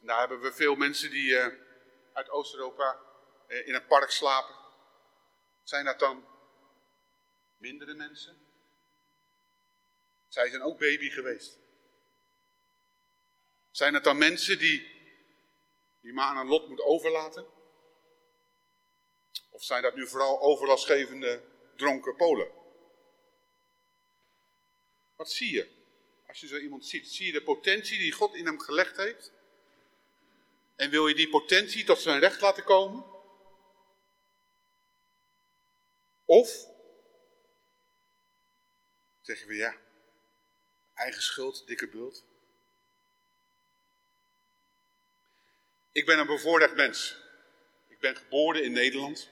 Daar 0.00 0.18
hebben 0.18 0.40
we 0.40 0.52
veel 0.52 0.74
mensen 0.74 1.10
die 1.10 1.30
uh, 1.30 1.46
uit 2.18 2.30
Oost-Europa 2.30 3.00
in 3.46 3.74
een 3.74 3.86
park 3.86 4.10
slapen. 4.10 4.54
Zijn 5.62 5.84
dat 5.84 5.98
dan 5.98 6.24
mindere 7.56 7.94
mensen? 7.94 8.46
Zij 10.28 10.48
zijn 10.48 10.62
ook 10.62 10.78
baby 10.78 11.10
geweest. 11.10 11.58
Zijn 13.70 13.94
het 13.94 14.04
dan 14.04 14.18
mensen 14.18 14.58
die, 14.58 14.90
die 16.00 16.12
maar 16.12 16.24
aan 16.24 16.36
een 16.36 16.46
lot 16.46 16.68
moet 16.68 16.80
overlaten? 16.80 17.46
Of 19.50 19.62
zijn 19.62 19.82
dat 19.82 19.94
nu 19.94 20.06
vooral 20.06 20.40
overlastgevende 20.40 21.42
dronken 21.76 22.16
Polen? 22.16 22.50
Wat 25.16 25.30
zie 25.30 25.52
je 25.52 25.68
als 26.26 26.40
je 26.40 26.46
zo 26.46 26.56
iemand 26.56 26.86
ziet? 26.86 27.08
Zie 27.08 27.26
je 27.26 27.32
de 27.32 27.42
potentie 27.42 27.98
die 27.98 28.12
God 28.12 28.34
in 28.34 28.46
hem 28.46 28.60
gelegd 28.60 28.96
heeft? 28.96 29.32
En 30.78 30.90
wil 30.90 31.06
je 31.06 31.14
die 31.14 31.28
potentie 31.28 31.84
tot 31.84 32.00
zijn 32.00 32.20
recht 32.20 32.40
laten 32.40 32.64
komen? 32.64 33.04
Of 36.24 36.66
zeggen 39.20 39.48
we 39.48 39.54
ja, 39.54 39.76
eigen 40.94 41.22
schuld, 41.22 41.66
dikke 41.66 41.88
bult. 41.88 42.24
Ik 45.92 46.06
ben 46.06 46.18
een 46.18 46.26
bevoorrecht 46.26 46.74
mens. 46.74 47.16
Ik 47.88 47.98
ben 47.98 48.16
geboren 48.16 48.64
in 48.64 48.72
Nederland. 48.72 49.28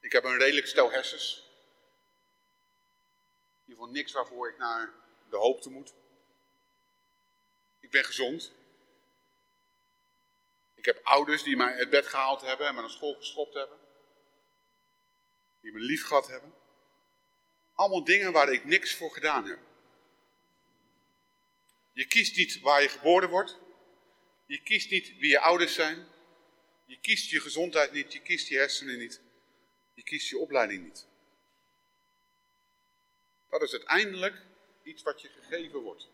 Ik 0.00 0.12
heb 0.12 0.24
een 0.24 0.38
redelijk 0.38 0.66
stel 0.66 0.90
hersens. 0.90 1.36
In 3.54 3.60
ieder 3.64 3.74
geval 3.76 3.94
niks 3.94 4.12
waarvoor 4.12 4.48
ik 4.48 4.58
naar 4.58 4.92
de 5.30 5.36
hoogte 5.36 5.70
moet. 5.70 5.94
Ik 7.80 7.90
ben 7.90 8.04
gezond. 8.04 8.52
Ik 10.78 10.84
heb 10.84 11.00
ouders 11.02 11.42
die 11.42 11.56
mij 11.56 11.74
uit 11.74 11.90
bed 11.90 12.06
gehaald 12.06 12.40
hebben 12.40 12.66
en 12.66 12.74
me 12.74 12.80
naar 12.80 12.90
school 12.90 13.14
geschopt 13.14 13.54
hebben. 13.54 13.78
Die 15.60 15.72
me 15.72 15.78
lief 15.78 16.06
gehad 16.06 16.26
hebben. 16.26 16.54
Allemaal 17.74 18.04
dingen 18.04 18.32
waar 18.32 18.52
ik 18.52 18.64
niks 18.64 18.94
voor 18.94 19.10
gedaan 19.10 19.44
heb. 19.44 19.58
Je 21.92 22.06
kiest 22.06 22.36
niet 22.36 22.60
waar 22.60 22.82
je 22.82 22.88
geboren 22.88 23.28
wordt. 23.28 23.58
Je 24.46 24.62
kiest 24.62 24.90
niet 24.90 25.18
wie 25.18 25.30
je 25.30 25.40
ouders 25.40 25.74
zijn. 25.74 26.06
Je 26.84 27.00
kiest 27.00 27.30
je 27.30 27.40
gezondheid 27.40 27.92
niet. 27.92 28.12
Je 28.12 28.20
kiest 28.20 28.48
je 28.48 28.56
hersenen 28.56 28.98
niet. 28.98 29.20
Je 29.94 30.02
kiest 30.02 30.28
je 30.28 30.38
opleiding 30.38 30.84
niet. 30.84 31.06
Dat 33.50 33.62
is 33.62 33.72
uiteindelijk 33.72 34.42
iets 34.82 35.02
wat 35.02 35.20
je 35.20 35.28
gegeven 35.28 35.80
wordt. 35.80 36.08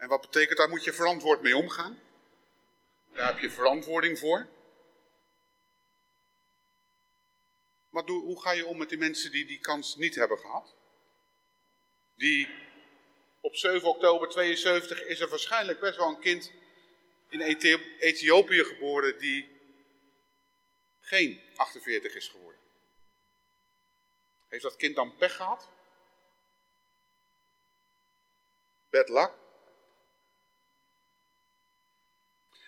En 0.00 0.08
wat 0.08 0.20
betekent, 0.20 0.58
daar 0.58 0.68
moet 0.68 0.84
je 0.84 0.92
verantwoord 0.92 1.42
mee 1.42 1.56
omgaan. 1.56 2.00
Daar 3.12 3.26
heb 3.26 3.38
je 3.38 3.50
verantwoording 3.50 4.18
voor. 4.18 4.48
Maar 7.90 8.02
hoe 8.02 8.40
ga 8.40 8.50
je 8.50 8.66
om 8.66 8.78
met 8.78 8.88
die 8.88 8.98
mensen 8.98 9.30
die 9.30 9.46
die 9.46 9.58
kans 9.58 9.96
niet 9.96 10.14
hebben 10.14 10.38
gehad? 10.38 10.74
Die 12.14 12.48
op 13.40 13.56
7 13.56 13.88
oktober 13.88 14.28
72 14.28 15.02
is 15.02 15.20
er 15.20 15.28
waarschijnlijk 15.28 15.80
best 15.80 15.96
wel 15.96 16.08
een 16.08 16.20
kind 16.20 16.52
in 17.28 17.40
Ethiopië 17.98 18.64
geboren 18.64 19.18
die 19.18 19.48
geen 21.00 21.40
48 21.56 22.14
is 22.14 22.28
geworden. 22.28 22.60
Heeft 24.48 24.62
dat 24.62 24.76
kind 24.76 24.94
dan 24.94 25.16
pech 25.16 25.36
gehad? 25.36 25.68
Bad 28.90 29.08
luck? 29.08 29.49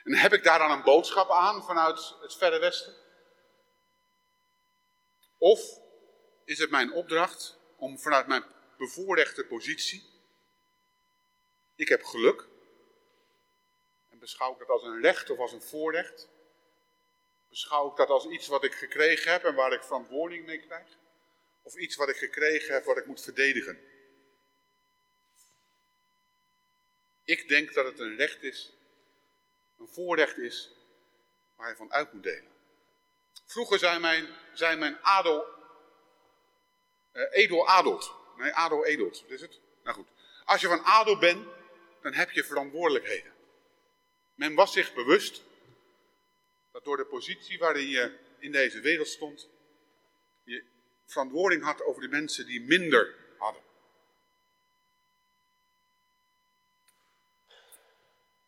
En 0.04 0.14
heb 0.14 0.32
ik 0.32 0.44
daar 0.44 0.58
dan 0.58 0.70
een 0.70 0.82
boodschap 0.82 1.30
aan 1.30 1.64
vanuit 1.64 2.14
het 2.20 2.34
Verre 2.34 2.58
Westen? 2.58 2.94
Of 5.38 5.80
is 6.44 6.58
het 6.58 6.70
mijn 6.70 6.92
opdracht 6.92 7.58
om 7.76 7.98
vanuit 7.98 8.26
mijn 8.26 8.44
bevoorrechte 8.78 9.44
positie, 9.44 10.10
ik 11.76 11.88
heb 11.88 12.02
geluk, 12.02 12.46
en 14.10 14.18
beschouw 14.18 14.52
ik 14.52 14.58
dat 14.58 14.68
als 14.68 14.82
een 14.82 15.00
recht 15.00 15.30
of 15.30 15.38
als 15.38 15.52
een 15.52 15.62
voorrecht, 15.62 16.28
beschouw 17.48 17.90
ik 17.90 17.96
dat 17.96 18.08
als 18.08 18.26
iets 18.26 18.46
wat 18.46 18.64
ik 18.64 18.74
gekregen 18.74 19.32
heb 19.32 19.44
en 19.44 19.54
waar 19.54 19.72
ik 19.72 19.82
verantwoording 19.82 20.46
mee 20.46 20.60
krijg, 20.60 20.88
of 21.62 21.76
iets 21.76 21.96
wat 21.96 22.08
ik 22.08 22.16
gekregen 22.16 22.74
heb 22.74 22.84
wat 22.84 22.96
ik 22.96 23.06
moet 23.06 23.22
verdedigen. 23.22 23.78
Ik 27.24 27.48
denk 27.48 27.74
dat 27.74 27.84
het 27.84 27.98
een 27.98 28.16
recht 28.16 28.42
is, 28.42 28.72
een 29.82 29.88
voorrecht 29.88 30.38
is, 30.38 30.70
waar 31.56 31.68
je 31.68 31.76
van 31.76 31.92
uit 31.92 32.12
moet 32.12 32.22
delen. 32.22 32.50
Vroeger 33.46 33.78
zei 33.78 33.98
mijn, 33.98 34.28
zei 34.52 34.76
mijn 34.76 34.98
adel, 35.02 35.46
uh, 37.12 37.22
edel 37.30 37.68
adelt. 37.68 38.14
Nee, 38.36 38.52
adel 38.52 38.84
edelt, 38.84 39.22
wat 39.22 39.30
is 39.30 39.40
het? 39.40 39.60
Nou 39.84 39.96
goed. 39.96 40.08
Als 40.44 40.60
je 40.60 40.66
van 40.66 40.82
adel 40.84 41.18
bent, 41.18 41.46
dan 42.02 42.12
heb 42.12 42.30
je 42.30 42.44
verantwoordelijkheden. 42.44 43.32
Men 44.34 44.54
was 44.54 44.72
zich 44.72 44.94
bewust 44.94 45.42
dat 46.72 46.84
door 46.84 46.96
de 46.96 47.04
positie 47.04 47.58
waarin 47.58 47.88
je 47.88 48.18
in 48.38 48.52
deze 48.52 48.80
wereld 48.80 49.08
stond, 49.08 49.48
je 50.44 50.64
verantwoording 51.06 51.62
had 51.62 51.82
over 51.82 52.02
de 52.02 52.08
mensen 52.08 52.46
die 52.46 52.60
minder 52.60 53.14
hadden. 53.38 53.62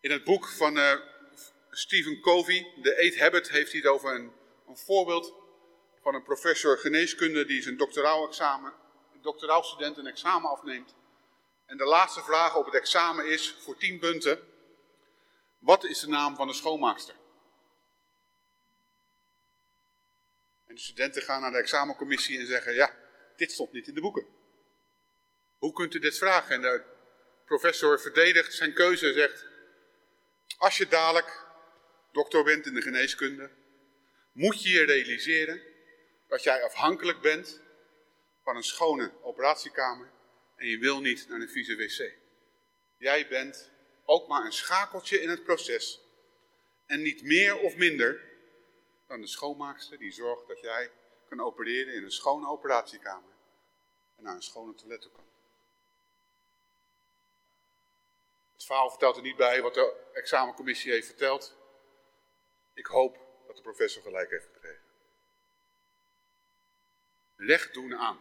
In 0.00 0.10
het 0.10 0.24
boek 0.24 0.48
van 0.48 0.76
uh, 0.76 1.12
Stephen 1.76 2.20
Covey, 2.20 2.72
The 2.82 2.94
Eight 2.94 3.18
Habit, 3.18 3.48
heeft 3.48 3.72
hij 3.72 3.80
het 3.80 3.90
over 3.90 4.14
een 4.14 4.32
een 4.66 4.76
voorbeeld 4.76 5.34
van 6.02 6.14
een 6.14 6.22
professor 6.22 6.78
geneeskunde 6.78 7.44
die 7.44 7.62
zijn 7.62 7.76
doctoraal 7.76 8.26
examen 8.26 8.72
doctoraalstudent 9.24 9.96
een 9.96 10.06
examen 10.06 10.50
afneemt. 10.50 10.94
En 11.66 11.76
de 11.76 11.84
laatste 11.84 12.22
vraag 12.22 12.56
op 12.56 12.64
het 12.64 12.74
examen 12.74 13.26
is, 13.26 13.56
voor 13.58 13.76
10 13.76 13.98
punten, 13.98 14.40
wat 15.58 15.84
is 15.84 16.00
de 16.00 16.08
naam 16.08 16.36
van 16.36 16.46
de 16.46 16.52
schoonmaakster? 16.52 17.14
En 20.66 20.74
de 20.74 20.80
studenten 20.80 21.22
gaan 21.22 21.40
naar 21.40 21.50
de 21.50 21.58
examencommissie 21.58 22.38
en 22.38 22.46
zeggen, 22.46 22.74
ja, 22.74 22.96
dit 23.36 23.52
stond 23.52 23.72
niet 23.72 23.88
in 23.88 23.94
de 23.94 24.00
boeken. 24.00 24.26
Hoe 25.58 25.72
kunt 25.72 25.94
u 25.94 25.98
dit 25.98 26.18
vragen? 26.18 26.54
En 26.54 26.60
de 26.60 26.82
professor 27.44 28.00
verdedigt 28.00 28.54
zijn 28.54 28.74
keuze 28.74 29.06
en 29.06 29.14
zegt, 29.14 29.46
als 30.56 30.76
je 30.76 30.88
dadelijk 30.88 31.43
dokter 32.14 32.44
bent 32.44 32.66
in 32.66 32.75
de 32.75 32.83
geneeskunde, 32.83 33.50
moet 34.33 34.62
je 34.62 34.68
je 34.68 34.85
realiseren 34.85 35.62
dat 36.28 36.42
jij 36.42 36.62
afhankelijk 36.62 37.21
bent 37.21 37.61
van 38.42 38.56
een 38.56 38.62
schone 38.62 39.12
operatiekamer 39.23 40.11
en 40.56 40.66
je 40.66 40.78
wil 40.78 41.00
niet 41.00 41.28
naar 41.28 41.40
een 41.40 41.49
vieze 41.49 41.76
wc. 41.76 42.12
Jij 42.99 43.28
bent 43.28 43.71
ook 44.04 44.28
maar 44.28 44.44
een 44.44 44.52
schakeltje 44.52 45.21
in 45.21 45.28
het 45.28 45.44
proces 45.44 46.00
en 46.87 47.02
niet 47.02 47.23
meer 47.23 47.59
of 47.59 47.76
minder 47.76 48.21
dan 49.06 49.21
de 49.21 49.26
schoonmaakster 49.26 49.99
die 49.99 50.12
zorgt 50.12 50.49
dat 50.49 50.61
jij 50.61 50.90
kan 51.28 51.40
opereren 51.40 51.94
in 51.94 52.04
een 52.04 52.12
schone 52.12 52.49
operatiekamer 52.49 53.33
en 54.16 54.23
naar 54.23 54.35
een 54.35 54.42
schone 54.42 54.75
toilet 54.75 55.00
toe 55.00 55.11
kan. 55.11 55.25
Het 58.52 58.64
verhaal 58.64 58.90
vertelt 58.90 59.16
er 59.16 59.23
niet 59.23 59.37
bij 59.37 59.62
wat 59.62 59.75
de 59.75 59.94
examencommissie 60.12 60.92
heeft 60.92 61.06
verteld. 61.06 61.62
Ik 62.74 62.86
hoop 62.86 63.18
dat 63.46 63.56
de 63.56 63.62
professor 63.62 64.02
gelijk 64.02 64.30
heeft 64.30 64.46
gekregen. 64.52 64.82
Recht 67.36 67.74
doen 67.74 67.96
aan. 67.96 68.20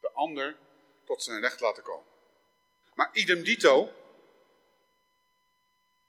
De 0.00 0.10
ander 0.10 0.56
tot 1.04 1.22
zijn 1.22 1.40
recht 1.40 1.60
laten 1.60 1.82
komen. 1.82 2.12
Maar 2.94 3.10
idem 3.12 3.42
dito, 3.42 3.92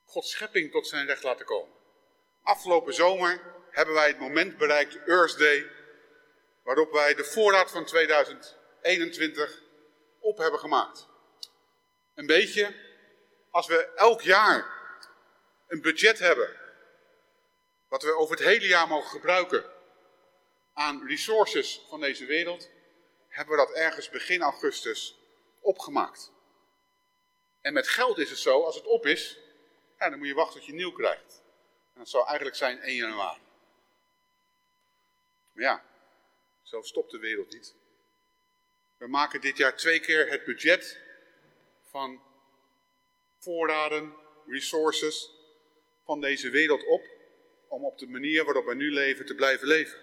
Gods 0.05 0.31
schepping 0.31 0.71
tot 0.71 0.87
zijn 0.87 1.05
recht 1.05 1.23
laten 1.23 1.45
komen. 1.45 1.73
Afgelopen 2.41 2.93
zomer 2.93 3.41
hebben 3.69 3.93
wij 3.95 4.07
het 4.07 4.19
moment 4.19 4.57
bereikt, 4.57 4.95
Earth 4.95 5.37
Day, 5.37 5.71
waarop 6.63 6.91
wij 6.91 7.13
de 7.13 7.23
voorraad 7.23 7.71
van 7.71 7.85
2021 7.85 9.61
op 10.19 10.37
hebben 10.37 10.59
gemaakt. 10.59 11.07
Een 12.13 12.25
beetje 12.25 12.75
als 13.49 13.67
we 13.67 13.93
elk 13.95 14.21
jaar 14.21 14.73
een 15.67 15.81
budget 15.81 16.19
hebben, 16.19 16.64
wat 17.95 18.03
we 18.03 18.15
over 18.15 18.35
het 18.35 18.45
hele 18.45 18.67
jaar 18.67 18.87
mogen 18.87 19.09
gebruiken 19.09 19.65
aan 20.73 21.07
resources 21.07 21.81
van 21.87 21.99
deze 21.99 22.25
wereld, 22.25 22.69
hebben 23.27 23.57
we 23.57 23.65
dat 23.65 23.75
ergens 23.75 24.09
begin 24.09 24.41
augustus 24.41 25.17
opgemaakt. 25.59 26.31
En 27.61 27.73
met 27.73 27.87
geld 27.87 28.17
is 28.17 28.29
het 28.29 28.39
zo, 28.39 28.63
als 28.63 28.75
het 28.75 28.85
op 28.85 29.05
is, 29.05 29.39
dan 29.97 30.17
moet 30.17 30.27
je 30.27 30.33
wachten 30.33 30.59
tot 30.59 30.65
je 30.65 30.73
nieuw 30.73 30.91
krijgt. 30.91 31.41
En 31.93 31.99
dat 31.99 32.09
zou 32.09 32.25
eigenlijk 32.25 32.57
zijn 32.57 32.79
1 32.79 32.95
januari. 32.95 33.41
Maar 35.51 35.63
ja, 35.63 35.85
zo 36.63 36.81
stopt 36.81 37.11
de 37.11 37.19
wereld 37.19 37.53
niet. 37.53 37.75
We 38.97 39.07
maken 39.07 39.41
dit 39.41 39.57
jaar 39.57 39.77
twee 39.77 39.99
keer 39.99 40.29
het 40.29 40.43
budget 40.43 40.99
van 41.89 42.21
voorraden, 43.39 44.15
resources 44.47 45.31
van 46.03 46.21
deze 46.21 46.49
wereld 46.49 46.85
op, 46.85 47.14
om 47.75 47.85
op 47.85 47.97
de 47.97 48.07
manier 48.07 48.45
waarop 48.45 48.65
we 48.65 48.75
nu 48.75 48.91
leven 48.91 49.25
te 49.25 49.35
blijven 49.35 49.67
leven. 49.67 49.99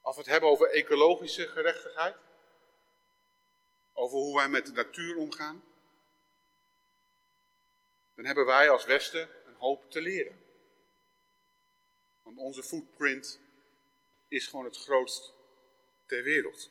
Als 0.00 0.16
we 0.16 0.22
het 0.22 0.30
hebben 0.30 0.50
over 0.50 0.70
ecologische 0.70 1.48
gerechtigheid, 1.48 2.16
over 3.92 4.18
hoe 4.18 4.36
wij 4.36 4.48
met 4.48 4.66
de 4.66 4.72
natuur 4.72 5.16
omgaan, 5.16 5.64
dan 8.14 8.24
hebben 8.24 8.46
wij 8.46 8.70
als 8.70 8.84
Westen 8.84 9.28
een 9.46 9.54
hoop 9.54 9.90
te 9.90 10.00
leren. 10.00 10.42
Want 12.22 12.38
onze 12.38 12.62
footprint 12.62 13.40
is 14.28 14.46
gewoon 14.46 14.64
het 14.64 14.76
grootst 14.76 15.32
ter 16.06 16.22
wereld. 16.22 16.70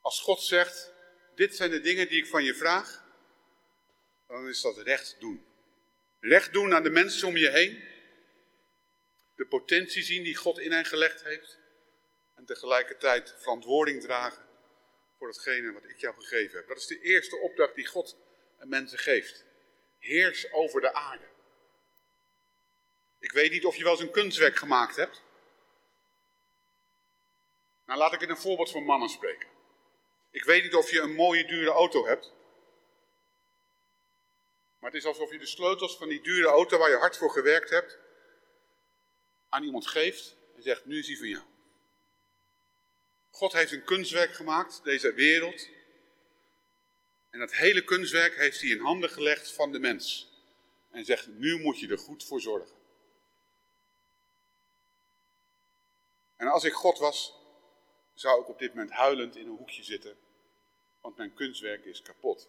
Als 0.00 0.20
God 0.20 0.40
zegt, 0.40 0.92
dit 1.34 1.56
zijn 1.56 1.70
de 1.70 1.80
dingen 1.80 2.08
die 2.08 2.18
ik 2.18 2.26
van 2.26 2.44
je 2.44 2.54
vraag, 2.54 3.04
dan 4.26 4.48
is 4.48 4.60
dat 4.60 4.76
recht 4.76 5.16
doen. 5.20 5.53
Recht 6.26 6.52
doen 6.52 6.74
aan 6.74 6.82
de 6.82 6.90
mensen 6.90 7.28
om 7.28 7.36
je 7.36 7.50
heen. 7.50 7.84
De 9.34 9.46
potentie 9.46 10.02
zien 10.02 10.22
die 10.22 10.36
God 10.36 10.58
in 10.58 10.72
hen 10.72 10.84
gelegd 10.84 11.24
heeft. 11.24 11.58
En 12.34 12.44
tegelijkertijd 12.44 13.34
verantwoording 13.38 14.02
dragen 14.02 14.44
voor 15.18 15.28
hetgene 15.28 15.72
wat 15.72 15.84
ik 15.84 15.96
jou 15.96 16.14
gegeven 16.14 16.58
heb. 16.58 16.68
Dat 16.68 16.76
is 16.76 16.86
de 16.86 17.00
eerste 17.00 17.36
opdracht 17.36 17.74
die 17.74 17.86
God 17.86 18.16
aan 18.58 18.68
mensen 18.68 18.98
geeft. 18.98 19.44
Heers 19.98 20.52
over 20.52 20.80
de 20.80 20.92
aarde. 20.92 21.24
Ik 23.18 23.32
weet 23.32 23.50
niet 23.50 23.64
of 23.64 23.76
je 23.76 23.82
wel 23.82 23.92
eens 23.92 24.00
een 24.00 24.10
kunstwerk 24.10 24.56
gemaakt 24.56 24.96
hebt. 24.96 25.22
Nou, 27.86 27.98
laat 27.98 28.12
ik 28.12 28.20
in 28.20 28.30
een 28.30 28.36
voorbeeld 28.36 28.70
van 28.70 28.84
mannen 28.84 29.08
spreken. 29.08 29.48
Ik 30.30 30.44
weet 30.44 30.62
niet 30.62 30.74
of 30.74 30.90
je 30.90 31.00
een 31.00 31.14
mooie, 31.14 31.44
dure 31.44 31.70
auto 31.70 32.06
hebt. 32.06 32.32
Maar 34.84 34.92
het 34.92 35.02
is 35.02 35.08
alsof 35.08 35.32
je 35.32 35.38
de 35.38 35.46
sleutels 35.46 35.96
van 35.96 36.08
die 36.08 36.20
dure 36.20 36.46
auto 36.46 36.78
waar 36.78 36.90
je 36.90 36.96
hard 36.96 37.16
voor 37.16 37.30
gewerkt 37.30 37.70
hebt, 37.70 37.98
aan 39.48 39.62
iemand 39.62 39.86
geeft 39.86 40.36
en 40.56 40.62
zegt, 40.62 40.84
nu 40.84 40.98
is 40.98 41.06
hij 41.06 41.16
van 41.16 41.28
jou. 41.28 41.44
God 43.30 43.52
heeft 43.52 43.72
een 43.72 43.84
kunstwerk 43.84 44.32
gemaakt, 44.34 44.80
deze 44.82 45.12
wereld. 45.12 45.68
En 47.30 47.38
dat 47.38 47.52
hele 47.52 47.84
kunstwerk 47.84 48.36
heeft 48.36 48.60
hij 48.60 48.70
in 48.70 48.80
handen 48.80 49.10
gelegd 49.10 49.52
van 49.52 49.72
de 49.72 49.78
mens. 49.78 50.32
En 50.90 51.04
zegt, 51.04 51.26
nu 51.26 51.60
moet 51.60 51.78
je 51.80 51.88
er 51.88 51.98
goed 51.98 52.24
voor 52.24 52.40
zorgen. 52.40 52.76
En 56.36 56.46
als 56.46 56.64
ik 56.64 56.72
God 56.72 56.98
was, 56.98 57.34
zou 58.14 58.40
ik 58.40 58.48
op 58.48 58.58
dit 58.58 58.74
moment 58.74 58.90
huilend 58.90 59.36
in 59.36 59.46
een 59.46 59.56
hoekje 59.56 59.82
zitten, 59.82 60.16
want 61.00 61.16
mijn 61.16 61.34
kunstwerk 61.34 61.84
is 61.84 62.02
kapot. 62.02 62.48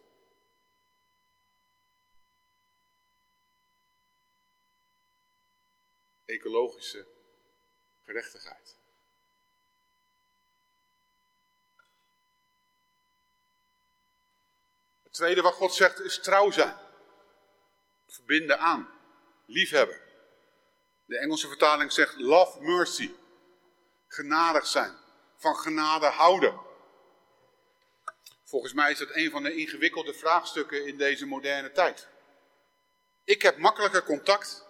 Ecologische 6.26 7.06
gerechtigheid. 8.06 8.76
Het 15.04 15.14
tweede 15.14 15.42
wat 15.42 15.54
God 15.54 15.74
zegt 15.74 16.00
is 16.00 16.20
trouw 16.20 16.52
zijn. 16.52 16.78
Verbinden 18.08 18.60
aan. 18.60 18.90
Liefhebben. 19.46 20.02
De 21.06 21.18
Engelse 21.18 21.48
vertaling 21.48 21.92
zegt 21.92 22.16
love 22.16 22.62
mercy. 22.62 23.12
Genadig 24.08 24.68
zijn 24.68 24.98
van 25.36 25.56
genade 25.56 26.06
houden? 26.06 26.60
Volgens 28.44 28.74
mij 28.74 28.92
is 28.92 28.98
dat 28.98 29.16
een 29.16 29.32
van 29.32 29.44
de 29.44 29.56
ingewikkelde 29.56 30.14
vraagstukken 30.14 30.86
in 30.86 30.98
deze 30.98 31.26
moderne 31.26 31.72
tijd. 31.72 32.08
Ik 33.24 33.42
heb 33.42 33.58
makkelijker 33.58 34.04
contact 34.04 34.65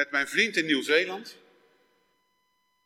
met 0.00 0.10
mijn 0.10 0.28
vriend 0.28 0.56
in 0.56 0.64
Nieuw-Zeeland 0.66 1.36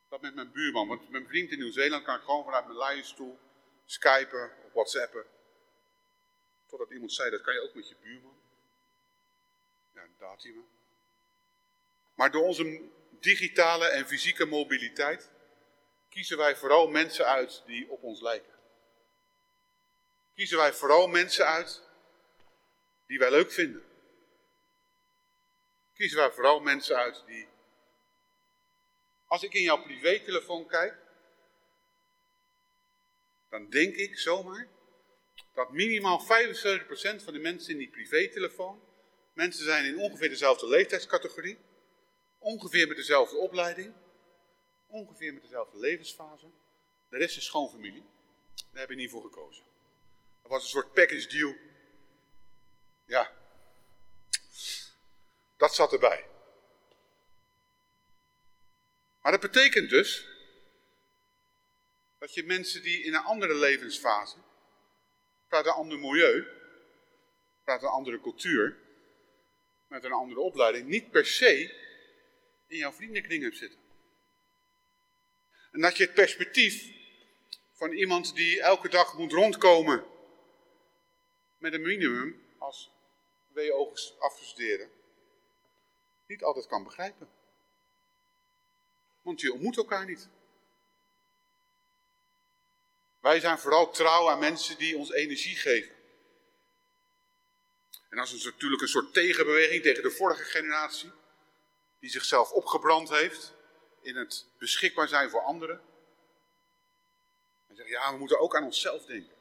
dan 0.08 0.18
met 0.20 0.34
mijn 0.34 0.52
buurman. 0.52 0.88
Want 0.88 1.10
mijn 1.10 1.26
vriend 1.26 1.50
in 1.50 1.58
Nieuw-Zeeland 1.58 2.04
kan 2.04 2.16
ik 2.16 2.22
gewoon 2.22 2.44
vanuit 2.44 2.66
mijn 2.66 2.78
luie 2.78 3.02
stoel 3.02 3.38
skypen 3.84 4.50
of 4.66 4.72
whatsappen. 4.72 5.24
Totdat 6.66 6.90
iemand 6.90 7.12
zei, 7.12 7.30
dat 7.30 7.40
kan 7.40 7.54
je 7.54 7.60
ook 7.60 7.74
met 7.74 7.88
je 7.88 7.94
buurman. 8.02 8.36
Ja, 9.94 10.06
had 10.18 10.42
hij. 10.42 10.54
Maar 12.14 12.30
door 12.30 12.42
onze 12.42 12.80
digitale 13.20 13.86
en 13.86 14.06
fysieke 14.06 14.44
mobiliteit 14.44 15.30
kiezen 16.08 16.36
wij 16.36 16.56
vooral 16.56 16.88
mensen 16.88 17.26
uit 17.26 17.62
die 17.66 17.90
op 17.90 18.02
ons 18.02 18.20
lijken. 18.20 18.54
Kiezen 20.34 20.58
wij 20.58 20.72
vooral 20.72 21.06
mensen 21.06 21.46
uit 21.46 21.82
die 23.06 23.18
wij 23.18 23.30
leuk 23.30 23.52
vinden. 23.52 23.93
Kiezen 26.04 26.22
wij 26.22 26.32
vooral 26.32 26.60
mensen 26.60 26.96
uit 26.96 27.22
die. 27.26 27.48
Als 29.26 29.42
ik 29.42 29.52
in 29.54 29.62
jouw 29.62 29.82
privételefoon 29.82 30.66
kijk, 30.66 30.96
dan 33.50 33.70
denk 33.70 33.94
ik 33.94 34.18
zomaar 34.18 34.68
dat 35.54 35.72
minimaal 35.72 36.20
75% 36.20 36.24
van 37.24 37.32
de 37.32 37.38
mensen 37.38 37.72
in 37.72 37.78
die 37.78 37.90
privételefoon 37.90 38.82
mensen 39.32 39.64
zijn 39.64 39.84
in 39.84 39.98
ongeveer 39.98 40.28
dezelfde 40.28 40.68
leeftijdscategorie, 40.68 41.58
ongeveer 42.38 42.88
met 42.88 42.96
dezelfde 42.96 43.36
opleiding, 43.36 43.94
ongeveer 44.86 45.32
met 45.32 45.42
dezelfde 45.42 45.78
levensfase. 45.78 46.50
De 47.08 47.16
rest 47.16 47.36
is 47.36 47.44
schoonfamilie. 47.44 48.04
Daar 48.70 48.80
heb 48.80 48.90
je 48.90 48.96
niet 48.96 49.10
voor 49.10 49.22
gekozen. 49.22 49.64
Dat 50.42 50.50
was 50.50 50.62
een 50.62 50.68
soort 50.68 50.92
package 50.92 51.28
deal. 51.28 51.54
Ja. 53.06 53.43
Dat 55.56 55.74
zat 55.74 55.92
erbij. 55.92 56.26
Maar 59.20 59.32
dat 59.32 59.40
betekent 59.40 59.90
dus 59.90 60.28
dat 62.18 62.34
je 62.34 62.44
mensen 62.44 62.82
die 62.82 63.02
in 63.02 63.14
een 63.14 63.24
andere 63.24 63.54
levensfase, 63.54 64.36
praat 65.48 65.66
een 65.66 65.72
ander 65.72 65.98
milieu, 65.98 66.46
praat 67.64 67.82
een 67.82 67.88
andere 67.88 68.20
cultuur, 68.20 68.78
met 69.86 70.04
een 70.04 70.12
andere 70.12 70.40
opleiding, 70.40 70.88
niet 70.88 71.10
per 71.10 71.26
se 71.26 71.82
in 72.66 72.76
jouw 72.76 72.92
vriendenkring 72.92 73.42
hebt 73.42 73.56
zitten. 73.56 73.78
En 75.72 75.80
dat 75.80 75.96
je 75.96 76.04
het 76.04 76.14
perspectief 76.14 76.92
van 77.72 77.92
iemand 77.92 78.34
die 78.34 78.60
elke 78.60 78.88
dag 78.88 79.18
moet 79.18 79.32
rondkomen 79.32 80.04
met 81.58 81.72
een 81.72 81.82
minimum 81.82 82.42
als 82.58 82.90
WO 83.48 83.92
afgestudeerde, 84.18 84.88
niet 86.26 86.42
altijd 86.42 86.66
kan 86.66 86.84
begrijpen. 86.84 87.28
Want 89.22 89.40
je 89.40 89.52
ontmoet 89.52 89.76
elkaar 89.76 90.06
niet. 90.06 90.28
Wij 93.20 93.40
zijn 93.40 93.58
vooral 93.58 93.90
trouw 93.90 94.30
aan 94.30 94.38
mensen 94.38 94.78
die 94.78 94.96
ons 94.96 95.12
energie 95.12 95.56
geven. 95.56 95.94
En 98.08 98.16
dat 98.16 98.28
is 98.28 98.44
natuurlijk 98.44 98.82
een 98.82 98.88
soort 98.88 99.12
tegenbeweging 99.12 99.82
tegen 99.82 100.02
de 100.02 100.10
vorige 100.10 100.44
generatie, 100.44 101.10
die 101.98 102.10
zichzelf 102.10 102.50
opgebrand 102.50 103.08
heeft 103.08 103.54
in 104.00 104.16
het 104.16 104.46
beschikbaar 104.58 105.08
zijn 105.08 105.30
voor 105.30 105.40
anderen. 105.40 105.82
En 107.68 107.76
zeggen, 107.76 107.94
ja, 107.94 108.12
we 108.12 108.18
moeten 108.18 108.40
ook 108.40 108.56
aan 108.56 108.64
onszelf 108.64 109.04
denken. 109.04 109.36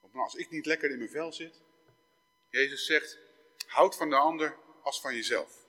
Want 0.00 0.14
als 0.14 0.34
ik 0.34 0.50
niet 0.50 0.66
lekker 0.66 0.90
in 0.90 0.98
mijn 0.98 1.10
vel 1.10 1.32
zit, 1.32 1.60
Jezus 2.50 2.86
zegt, 2.86 3.18
houd 3.66 3.96
van 3.96 4.10
de 4.10 4.16
ander 4.16 4.56
als 4.82 5.00
van 5.00 5.14
jezelf. 5.14 5.65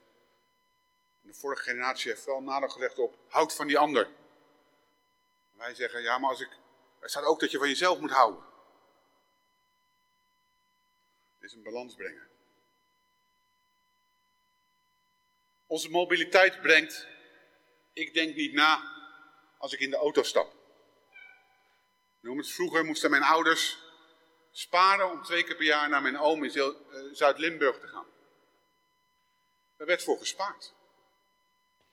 De 1.27 1.33
vorige 1.33 1.63
generatie 1.63 2.11
heeft 2.11 2.25
wel 2.25 2.41
nadruk 2.41 2.71
gelegd 2.71 2.99
op, 2.99 3.17
houd 3.27 3.53
van 3.53 3.67
die 3.67 3.77
ander. 3.77 4.09
Wij 5.51 5.73
zeggen, 5.73 6.01
ja, 6.01 6.17
maar 6.17 6.29
als 6.29 6.39
ik, 6.39 6.49
er 6.99 7.09
staat 7.09 7.23
ook 7.23 7.39
dat 7.39 7.51
je 7.51 7.57
van 7.57 7.67
jezelf 7.67 7.99
moet 7.99 8.11
houden. 8.11 8.43
Het 11.33 11.43
is 11.43 11.53
een 11.53 11.63
balans 11.63 11.95
brengen. 11.95 12.27
Onze 15.65 15.89
mobiliteit 15.89 16.61
brengt, 16.61 17.07
ik 17.93 18.13
denk 18.13 18.35
niet 18.35 18.53
na 18.53 18.95
als 19.57 19.73
ik 19.73 19.79
in 19.79 19.89
de 19.89 19.97
auto 19.97 20.23
stap. 20.23 20.53
Noem 22.19 22.37
het 22.37 22.51
vroeger 22.51 22.85
moesten 22.85 23.09
mijn 23.09 23.23
ouders 23.23 23.85
sparen 24.51 25.11
om 25.11 25.23
twee 25.23 25.43
keer 25.43 25.55
per 25.55 25.65
jaar 25.65 25.89
naar 25.89 26.01
mijn 26.01 26.19
oom 26.19 26.43
in 26.43 26.51
eh, 26.51 26.69
Zuid-Limburg 27.11 27.79
te 27.79 27.87
gaan. 27.87 28.07
Daar 29.77 29.87
werd 29.87 30.03
voor 30.03 30.17
gespaard. 30.17 30.75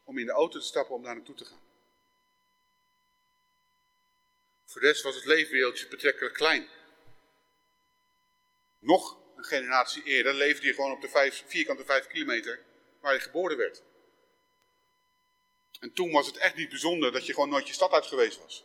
Om 0.05 0.19
in 0.19 0.27
de 0.27 0.33
auto 0.33 0.59
te 0.59 0.67
stappen 0.67 0.95
om 0.95 1.03
daar 1.03 1.15
naartoe 1.15 1.35
te 1.35 1.45
gaan. 1.45 1.63
Voor 4.65 4.81
de 4.81 4.87
rest 4.87 5.03
was 5.03 5.15
het 5.15 5.25
leefwereldje 5.25 5.89
betrekkelijk 5.89 6.35
klein. 6.35 6.69
Nog 8.79 9.19
een 9.37 9.45
generatie 9.45 10.03
eerder 10.03 10.35
leefde 10.35 10.67
je 10.67 10.75
gewoon 10.75 10.93
op 10.93 11.01
de 11.01 11.43
vierkante 11.47 11.85
vijf 11.85 12.07
kilometer 12.07 12.65
waar 13.01 13.15
je 13.15 13.21
geboren 13.21 13.57
werd. 13.57 13.83
En 15.81 15.93
toen 15.93 16.11
was 16.11 16.27
het 16.27 16.37
echt 16.37 16.57
niet 16.57 16.69
bijzonder 16.69 17.13
dat 17.13 17.27
je 17.27 17.33
gewoon 17.33 17.49
nooit 17.49 17.67
je 17.67 17.75
stad 17.75 17.93
uit 17.93 18.07
geweest 18.07 18.39
was. 18.39 18.65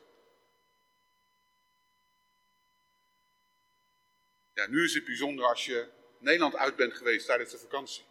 Ja, 4.54 4.68
nu 4.68 4.84
is 4.84 4.94
het 4.94 5.06
bijzonder 5.06 5.46
als 5.46 5.66
je 5.66 5.88
Nederland 6.18 6.56
uit 6.56 6.76
bent 6.76 6.94
geweest 6.94 7.26
tijdens 7.26 7.52
de 7.52 7.58
vakantie. 7.58 8.04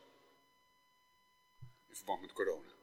In 1.88 1.96
verband 1.96 2.20
met 2.20 2.32
corona. 2.32 2.77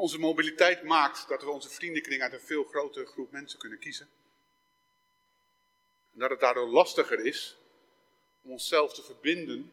Onze 0.00 0.18
mobiliteit 0.18 0.82
maakt 0.82 1.28
dat 1.28 1.42
we 1.42 1.50
onze 1.50 1.68
vriendenkring 1.68 2.22
uit 2.22 2.32
een 2.32 2.40
veel 2.40 2.64
grotere 2.64 3.06
groep 3.06 3.30
mensen 3.30 3.58
kunnen 3.58 3.78
kiezen. 3.78 4.08
En 6.12 6.18
dat 6.18 6.30
het 6.30 6.40
daardoor 6.40 6.68
lastiger 6.68 7.24
is 7.24 7.56
om 8.42 8.50
onszelf 8.50 8.94
te 8.94 9.02
verbinden, 9.02 9.72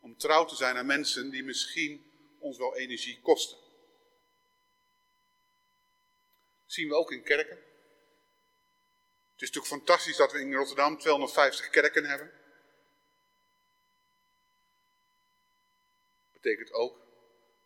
om 0.00 0.16
trouw 0.16 0.44
te 0.44 0.56
zijn 0.56 0.76
aan 0.76 0.86
mensen 0.86 1.30
die 1.30 1.44
misschien 1.44 2.04
ons 2.38 2.58
wel 2.58 2.76
energie 2.76 3.20
kosten. 3.22 3.58
Dat 6.62 6.72
zien 6.72 6.88
we 6.88 6.94
ook 6.94 7.12
in 7.12 7.22
kerken. 7.22 7.56
Het 9.32 9.42
is 9.42 9.50
natuurlijk 9.50 9.66
fantastisch 9.66 10.16
dat 10.16 10.32
we 10.32 10.40
in 10.40 10.54
Rotterdam 10.54 10.98
250 10.98 11.70
kerken 11.70 12.04
hebben. 12.04 12.32
Dat 16.32 16.42
betekent 16.42 16.72
ook 16.72 17.03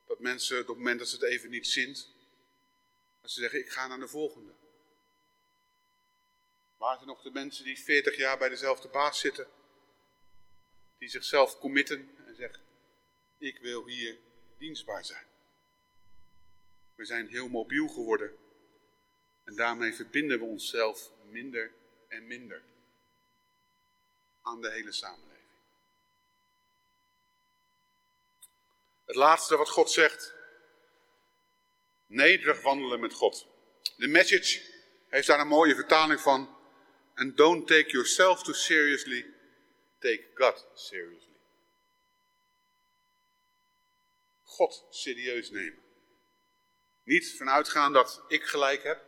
dat 0.09 0.19
mensen 0.21 0.61
op 0.61 0.67
het 0.67 0.77
moment 0.77 0.99
dat 0.99 1.09
ze 1.09 1.15
het 1.15 1.25
even 1.25 1.51
niet 1.51 1.67
zint, 1.67 2.13
dat 3.21 3.31
ze 3.31 3.41
zeggen 3.41 3.59
ik 3.59 3.71
ga 3.71 3.87
naar 3.87 3.99
de 3.99 4.09
volgende. 4.09 4.53
Waar 6.77 6.95
zijn 6.95 7.09
nog 7.09 7.23
de 7.23 7.31
mensen 7.31 7.65
die 7.65 7.79
40 7.79 8.17
jaar 8.17 8.39
bij 8.39 8.49
dezelfde 8.49 8.89
baas 8.89 9.21
zitten, 9.21 9.47
die 10.99 11.09
zichzelf 11.09 11.59
committen 11.59 12.11
en 12.27 12.35
zeggen 12.35 12.67
ik 13.39 13.59
wil 13.59 13.87
hier 13.87 14.19
dienstbaar 14.59 15.05
zijn. 15.05 15.27
We 16.95 17.05
zijn 17.05 17.29
heel 17.29 17.49
mobiel 17.49 17.89
geworden 17.89 18.37
en 19.45 19.55
daarmee 19.55 19.95
verbinden 19.95 20.39
we 20.39 20.45
onszelf 20.45 21.11
minder 21.31 21.73
en 22.09 22.27
minder 22.27 22.63
aan 24.43 24.61
de 24.61 24.71
hele 24.71 24.93
samenleving. 24.93 25.28
Het 29.09 29.17
laatste 29.17 29.57
wat 29.57 29.69
God 29.69 29.91
zegt, 29.91 30.35
nederig 32.07 32.63
wandelen 32.63 33.01
met 33.01 33.13
God. 33.13 33.47
De 33.97 34.07
message 34.07 34.63
heeft 35.09 35.27
daar 35.27 35.41
een 35.41 35.47
mooie 35.47 35.75
vertaling 35.75 36.21
van. 36.21 36.57
And 37.15 37.37
don't 37.37 37.67
take 37.67 37.91
yourself 37.91 38.43
too 38.43 38.55
seriously, 38.55 39.35
take 39.99 40.25
God 40.35 40.67
seriously. 40.75 41.37
God 44.45 44.87
serieus 44.91 45.51
nemen. 45.51 45.83
Niet 47.03 47.37
vanuitgaan 47.37 47.93
dat 47.93 48.23
ik 48.29 48.45
gelijk 48.45 48.83
heb, 48.83 49.05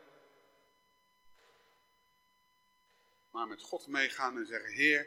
maar 3.31 3.47
met 3.47 3.63
God 3.63 3.87
meegaan 3.87 4.37
en 4.37 4.47
zeggen: 4.47 4.73
Heer, 4.73 5.07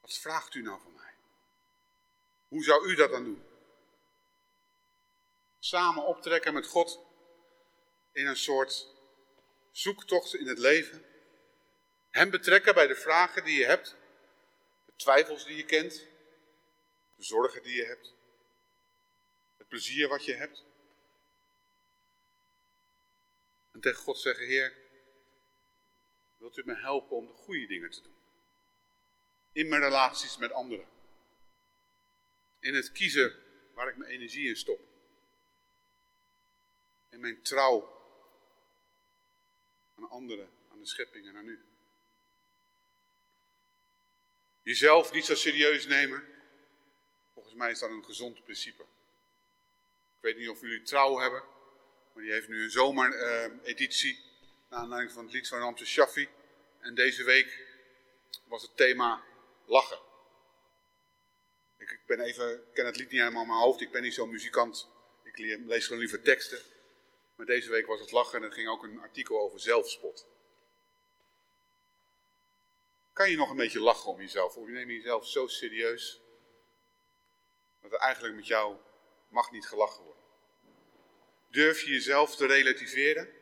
wat 0.00 0.18
vraagt 0.18 0.54
u 0.54 0.62
nou 0.62 0.80
van 0.82 0.92
mij? 0.92 1.14
Hoe 2.48 2.64
zou 2.64 2.88
u 2.88 2.94
dat 2.94 3.10
dan 3.10 3.24
doen? 3.24 3.46
Samen 5.58 6.06
optrekken 6.06 6.54
met 6.54 6.66
God 6.66 7.00
in 8.12 8.26
een 8.26 8.36
soort 8.36 8.86
zoektocht 9.70 10.34
in 10.34 10.46
het 10.46 10.58
leven. 10.58 11.04
Hem 12.10 12.30
betrekken 12.30 12.74
bij 12.74 12.86
de 12.86 12.96
vragen 12.96 13.44
die 13.44 13.58
je 13.58 13.64
hebt, 13.64 13.96
de 14.86 14.92
twijfels 14.96 15.44
die 15.44 15.56
je 15.56 15.64
kent, 15.64 16.06
de 17.16 17.24
zorgen 17.24 17.62
die 17.62 17.76
je 17.76 17.84
hebt, 17.84 18.14
het 19.56 19.68
plezier 19.68 20.08
wat 20.08 20.24
je 20.24 20.34
hebt. 20.34 20.64
En 23.72 23.80
tegen 23.80 24.02
God 24.02 24.18
zeggen: 24.18 24.46
Heer, 24.46 24.86
Wilt 26.38 26.56
u 26.56 26.62
me 26.64 26.74
helpen 26.74 27.16
om 27.16 27.26
de 27.26 27.32
goede 27.32 27.66
dingen 27.66 27.90
te 27.90 28.02
doen? 28.02 28.16
In 29.52 29.68
mijn 29.68 29.82
relaties 29.82 30.36
met 30.36 30.52
anderen. 30.52 30.86
In 32.60 32.74
het 32.74 32.92
kiezen 32.92 33.36
waar 33.74 33.88
ik 33.88 33.96
mijn 33.96 34.10
energie 34.10 34.48
in 34.48 34.56
stop. 34.56 34.80
In 37.10 37.20
mijn 37.20 37.42
trouw 37.42 37.96
aan 39.96 40.08
anderen, 40.08 40.50
aan 40.72 40.78
de 40.78 40.86
schepping 40.86 41.26
en 41.26 41.36
aan 41.36 41.48
u. 41.48 41.64
Jezelf 44.62 45.12
niet 45.12 45.24
zo 45.24 45.34
serieus 45.34 45.86
nemen. 45.86 46.24
Volgens 47.32 47.54
mij 47.54 47.70
is 47.70 47.78
dat 47.78 47.90
een 47.90 48.04
gezond 48.04 48.44
principe. 48.44 48.82
Ik 50.16 50.20
weet 50.20 50.36
niet 50.36 50.48
of 50.48 50.60
jullie 50.60 50.82
trouw 50.82 51.18
hebben, 51.18 51.42
maar 52.12 52.22
die 52.22 52.32
heeft 52.32 52.48
nu 52.48 52.62
een 52.62 52.70
zomereditie 52.70 54.18
naar 54.68 54.78
aanleiding 54.80 55.12
van 55.12 55.24
het 55.24 55.32
lied 55.32 55.48
van 55.48 55.58
Ramse 55.58 55.86
Shaffi. 55.86 56.28
En 56.80 56.94
deze 56.94 57.24
week 57.24 57.66
was 58.44 58.62
het 58.62 58.76
thema 58.76 59.24
lachen. 59.64 59.98
Ik, 61.76 61.90
ik 61.90 62.06
ben 62.06 62.20
even, 62.20 62.64
ken 62.72 62.86
het 62.86 62.96
lied 62.96 63.10
niet 63.10 63.20
helemaal 63.20 63.42
in 63.42 63.48
mijn 63.48 63.60
hoofd, 63.60 63.80
ik 63.80 63.90
ben 63.90 64.02
niet 64.02 64.14
zo'n 64.14 64.30
muzikant. 64.30 64.88
Ik 65.22 65.38
lees 65.38 65.84
gewoon 65.84 66.00
liever 66.00 66.22
teksten. 66.22 66.60
Maar 67.38 67.46
deze 67.46 67.70
week 67.70 67.86
was 67.86 68.00
het 68.00 68.10
lachen 68.10 68.38
en 68.38 68.44
er 68.44 68.52
ging 68.52 68.68
ook 68.68 68.82
een 68.82 69.00
artikel 69.00 69.40
over 69.40 69.60
zelfspot. 69.60 70.26
Kan 73.12 73.30
je 73.30 73.36
nog 73.36 73.50
een 73.50 73.56
beetje 73.56 73.80
lachen 73.80 74.10
om 74.10 74.20
jezelf? 74.20 74.56
Of 74.56 74.66
je 74.66 74.72
neemt 74.72 74.90
jezelf 74.90 75.26
zo 75.26 75.46
serieus 75.46 76.20
dat 77.80 77.92
er 77.92 77.98
eigenlijk 77.98 78.34
met 78.34 78.46
jou 78.46 78.76
mag 79.28 79.50
niet 79.50 79.66
gelachen 79.66 80.04
worden? 80.04 80.22
Durf 81.50 81.80
je 81.80 81.90
jezelf 81.90 82.36
te 82.36 82.46
relativeren? 82.46 83.36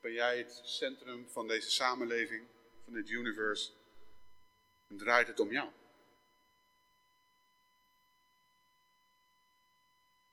ben 0.00 0.12
jij 0.12 0.38
het 0.38 0.60
centrum 0.64 1.28
van 1.28 1.48
deze 1.48 1.70
samenleving, 1.70 2.46
van 2.84 2.92
dit 2.92 3.10
universe, 3.10 3.70
en 4.88 4.96
draait 4.96 5.26
het 5.26 5.40
om 5.40 5.52
jou. 5.52 5.68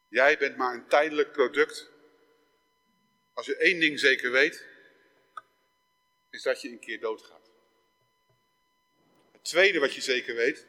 Jij 0.08 0.38
bent 0.38 0.58
maar 0.58 0.74
een 0.74 0.88
tijdelijk 0.88 1.32
product 1.32 1.90
Als 3.38 3.46
je 3.46 3.56
één 3.56 3.80
ding 3.80 4.00
zeker 4.00 4.32
weet, 4.32 4.66
is 6.30 6.42
dat 6.42 6.62
je 6.62 6.70
een 6.70 6.80
keer 6.80 7.00
doodgaat. 7.00 7.50
Het 9.32 9.44
tweede 9.44 9.80
wat 9.80 9.94
je 9.94 10.02
zeker 10.02 10.36
weet, 10.36 10.66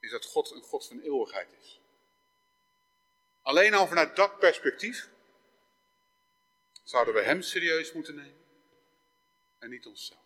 is 0.00 0.10
dat 0.10 0.24
God 0.24 0.50
een 0.50 0.62
God 0.62 0.86
van 0.86 1.00
eeuwigheid 1.00 1.48
is. 1.60 1.80
Alleen 3.42 3.74
al 3.74 3.86
vanuit 3.86 4.16
dat 4.16 4.38
perspectief 4.38 5.08
zouden 6.82 7.14
we 7.14 7.20
Hem 7.20 7.42
serieus 7.42 7.92
moeten 7.92 8.14
nemen 8.14 8.44
en 9.58 9.70
niet 9.70 9.86
onszelf. 9.86 10.20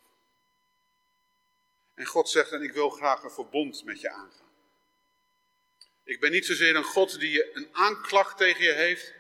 En 1.95 2.07
God 2.07 2.29
zegt, 2.29 2.53
en 2.53 2.63
ik 2.63 2.73
wil 2.73 2.91
graag 2.91 3.23
een 3.23 3.31
verbond 3.31 3.85
met 3.85 4.01
je 4.01 4.11
aangaan. 4.11 4.53
Ik 6.05 6.21
ben 6.21 6.31
niet 6.31 6.47
zozeer 6.47 6.77
een 6.77 6.85
God 6.85 7.21
die 7.21 7.57
een 7.57 7.69
aanklacht 7.73 8.37
tegen 8.37 8.65
je 8.65 8.73
heeft, 8.73 9.15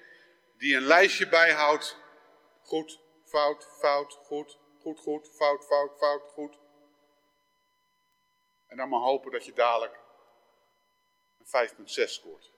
die 0.59 0.77
een 0.77 0.87
lijstje 0.87 1.29
bijhoudt. 1.29 1.97
Goed, 2.63 3.01
fout, 3.25 3.69
fout, 3.79 4.13
goed, 4.13 4.59
goed, 4.81 4.99
goed, 4.99 5.29
fout, 5.29 5.65
fout, 5.65 5.99
fout, 5.99 6.23
goed. 6.33 6.59
En 8.67 8.77
dan 8.77 8.89
maar 8.89 9.01
hopen 9.01 9.33
dat 9.33 9.45
je 9.45 9.53
dadelijk 9.53 9.99
een 11.39 11.69
5,6 11.69 11.85
scoort. 11.87 12.51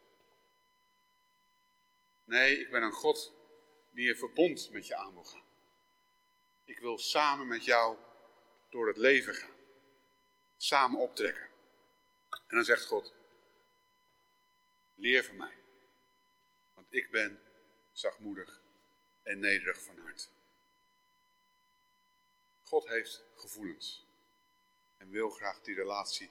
Nee, 2.24 2.60
ik 2.60 2.70
ben 2.70 2.82
een 2.82 2.92
God 2.92 3.32
die 3.90 4.08
een 4.08 4.16
verbond 4.16 4.70
met 4.70 4.86
je 4.86 4.96
aan 4.96 5.12
wil 5.12 5.24
gaan. 5.24 5.46
Ik 6.64 6.78
wil 6.78 6.98
samen 6.98 7.46
met 7.46 7.64
jou 7.64 7.96
door 8.70 8.86
het 8.86 8.96
leven 8.96 9.34
gaan. 9.34 9.56
Samen 10.56 11.00
optrekken. 11.00 11.48
En 12.30 12.56
dan 12.56 12.64
zegt 12.64 12.86
God, 12.86 13.14
leer 14.94 15.24
van 15.24 15.36
mij. 15.36 15.54
Want 16.74 16.86
ik 16.90 17.10
ben 17.10 17.47
zachtmoedig 17.98 18.60
en 19.22 19.38
nederig 19.38 19.82
van 19.82 19.98
hart. 19.98 20.30
God 22.64 22.88
heeft 22.88 23.24
gevoelens 23.34 24.06
en 24.96 25.10
wil 25.10 25.30
graag 25.30 25.60
die 25.62 25.74
relatie 25.74 26.30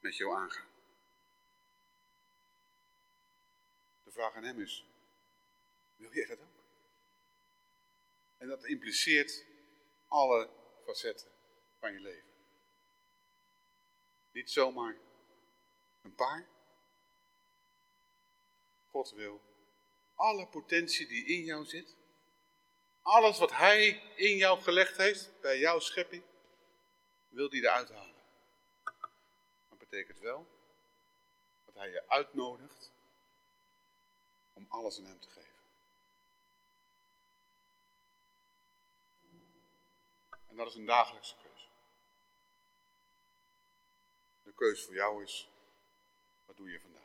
met 0.00 0.16
jou 0.16 0.34
aangaan. 0.34 0.68
De 4.04 4.10
vraag 4.10 4.34
aan 4.34 4.44
hem 4.44 4.60
is, 4.60 4.86
wil 5.96 6.12
jij 6.12 6.26
dat 6.26 6.40
ook? 6.40 6.64
En 8.38 8.48
dat 8.48 8.64
impliceert 8.64 9.44
alle 10.08 10.50
facetten 10.84 11.30
van 11.78 11.92
je 11.92 12.00
leven. 12.00 12.28
Niet 14.32 14.50
zomaar 14.50 14.96
een 16.02 16.14
paar. 16.14 16.46
God 18.90 19.10
wil 19.10 19.49
alle 20.20 20.46
potentie 20.46 21.06
die 21.06 21.24
in 21.24 21.44
jou 21.44 21.64
zit, 21.64 21.94
alles 23.02 23.38
wat 23.38 23.50
Hij 23.50 24.02
in 24.16 24.36
jou 24.36 24.60
gelegd 24.60 24.96
heeft, 24.96 25.40
bij 25.40 25.58
jouw 25.58 25.78
schepping, 25.78 26.22
wil 27.28 27.50
hij 27.50 27.58
eruit 27.58 27.88
halen. 27.88 28.14
Dat 29.68 29.78
betekent 29.78 30.18
wel 30.18 30.46
dat 31.64 31.74
Hij 31.74 31.90
je 31.90 32.08
uitnodigt 32.08 32.90
om 34.52 34.66
alles 34.68 34.98
aan 34.98 35.04
Hem 35.04 35.20
te 35.20 35.28
geven. 35.28 35.48
En 40.48 40.56
dat 40.56 40.66
is 40.66 40.74
een 40.74 40.86
dagelijkse 40.86 41.34
keuze. 41.42 41.66
De 44.42 44.52
keuze 44.54 44.84
voor 44.84 44.94
jou 44.94 45.22
is, 45.22 45.48
wat 46.46 46.56
doe 46.56 46.70
je 46.70 46.80
vandaag? 46.80 46.99